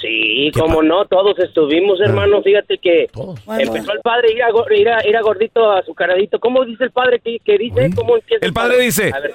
Sí, 0.00 0.50
¿Qué 0.54 0.60
como 0.60 0.82
no, 0.82 1.04
todos 1.04 1.38
estuvimos, 1.38 2.00
hermano. 2.00 2.42
Fíjate 2.42 2.78
que 2.78 3.08
Todos. 3.12 3.38
empezó 3.58 3.92
el 3.92 4.00
padre 4.00 4.28
a 4.28 4.32
ir, 4.32 4.42
a, 4.42 4.74
ir, 4.74 4.88
a, 4.88 5.08
ir 5.08 5.16
a 5.16 5.20
gordito, 5.20 5.72
azucaradito. 5.72 6.38
¿Cómo 6.40 6.64
dice 6.64 6.84
el 6.84 6.90
padre 6.90 7.20
que, 7.20 7.38
que 7.44 7.58
dice? 7.58 7.90
¿Cómo 7.94 8.16
empieza 8.16 8.44
El 8.46 8.52
padre 8.52 8.78
dice, 8.78 9.10
A 9.14 9.20
ver, 9.20 9.34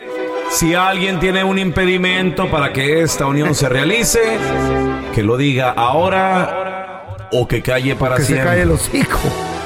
si 0.49 0.73
alguien 0.73 1.19
tiene 1.19 1.43
un 1.43 1.59
impedimento 1.59 2.49
para 2.49 2.73
que 2.73 3.01
esta 3.01 3.27
unión 3.27 3.53
se 3.53 3.69
realice, 3.69 4.19
que 5.13 5.21
lo 5.23 5.37
diga 5.37 5.71
ahora 5.71 7.27
o 7.31 7.47
que 7.47 7.61
calle 7.61 7.95
para 7.95 8.15
Que 8.15 8.21
se 8.21 8.27
siempre. 8.33 8.47
cae 8.47 8.61
el 8.63 8.71
hocico. 8.71 9.19
y 9.27 9.64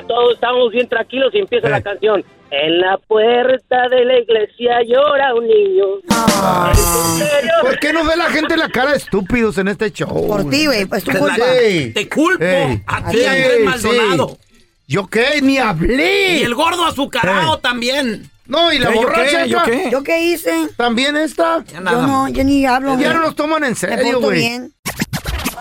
ya 0.00 0.06
todos 0.06 0.34
estamos 0.34 0.70
bien 0.72 0.88
tranquilos 0.88 1.30
y 1.34 1.38
empieza 1.38 1.68
Eh. 1.68 1.70
la 1.70 1.80
canción. 1.82 2.24
En 2.52 2.80
la 2.80 2.98
puerta 2.98 3.88
de 3.88 4.04
la 4.04 4.18
iglesia 4.18 4.80
llora 4.86 5.34
un 5.34 5.46
niño. 5.46 5.84
Ah. 6.10 6.72
¿En 6.74 7.18
serio? 7.26 7.52
¿Por 7.62 7.78
qué 7.78 7.92
no 7.92 8.04
ve 8.04 8.16
la 8.16 8.24
gente 8.24 8.56
la 8.56 8.68
cara 8.68 8.90
de 8.90 8.96
estúpidos 8.96 9.56
en 9.58 9.68
este 9.68 9.92
show? 9.92 10.26
Por 10.26 10.50
ti, 10.50 10.66
güey. 10.66 10.84
Pues 10.86 11.04
tu 11.04 11.12
culpa. 11.12 11.36
sí. 11.36 11.92
Te 11.94 12.08
culpo 12.08 12.42
Ey. 12.44 12.82
a 12.86 13.08
ti, 13.10 13.18
Sí, 13.18 13.24
Andrés 13.24 13.64
Maldonado. 13.64 14.28
sí. 14.30 14.64
¿Yo 14.88 15.06
qué? 15.06 15.40
Ni 15.42 15.58
hablé. 15.58 16.38
Y 16.38 16.42
el 16.42 16.54
gordo 16.56 16.84
azucarado 16.84 17.54
Eh. 17.56 17.60
también. 17.62 18.28
No, 18.46 18.72
y 18.72 18.80
la 18.80 18.88
¿Qué? 18.88 18.94
¿Yo 18.96 19.00
borracha 19.02 19.42
qué? 19.44 19.48
¿Yo 19.48 19.62
qué? 19.64 19.88
¿Yo 19.92 20.02
qué 20.02 20.22
hice? 20.24 20.52
también 20.76 21.16
esta. 21.16 21.62
Ya 21.68 21.74
Yo 21.74 21.80
nada. 21.82 22.06
no, 22.08 22.28
yo 22.30 22.42
ni 22.42 22.66
hablo. 22.66 22.98
Ya 22.98 23.12
no 23.12 23.20
nos 23.20 23.36
toman 23.36 23.62
en 23.62 23.76
serio, 23.76 24.18
güey. 24.20 24.60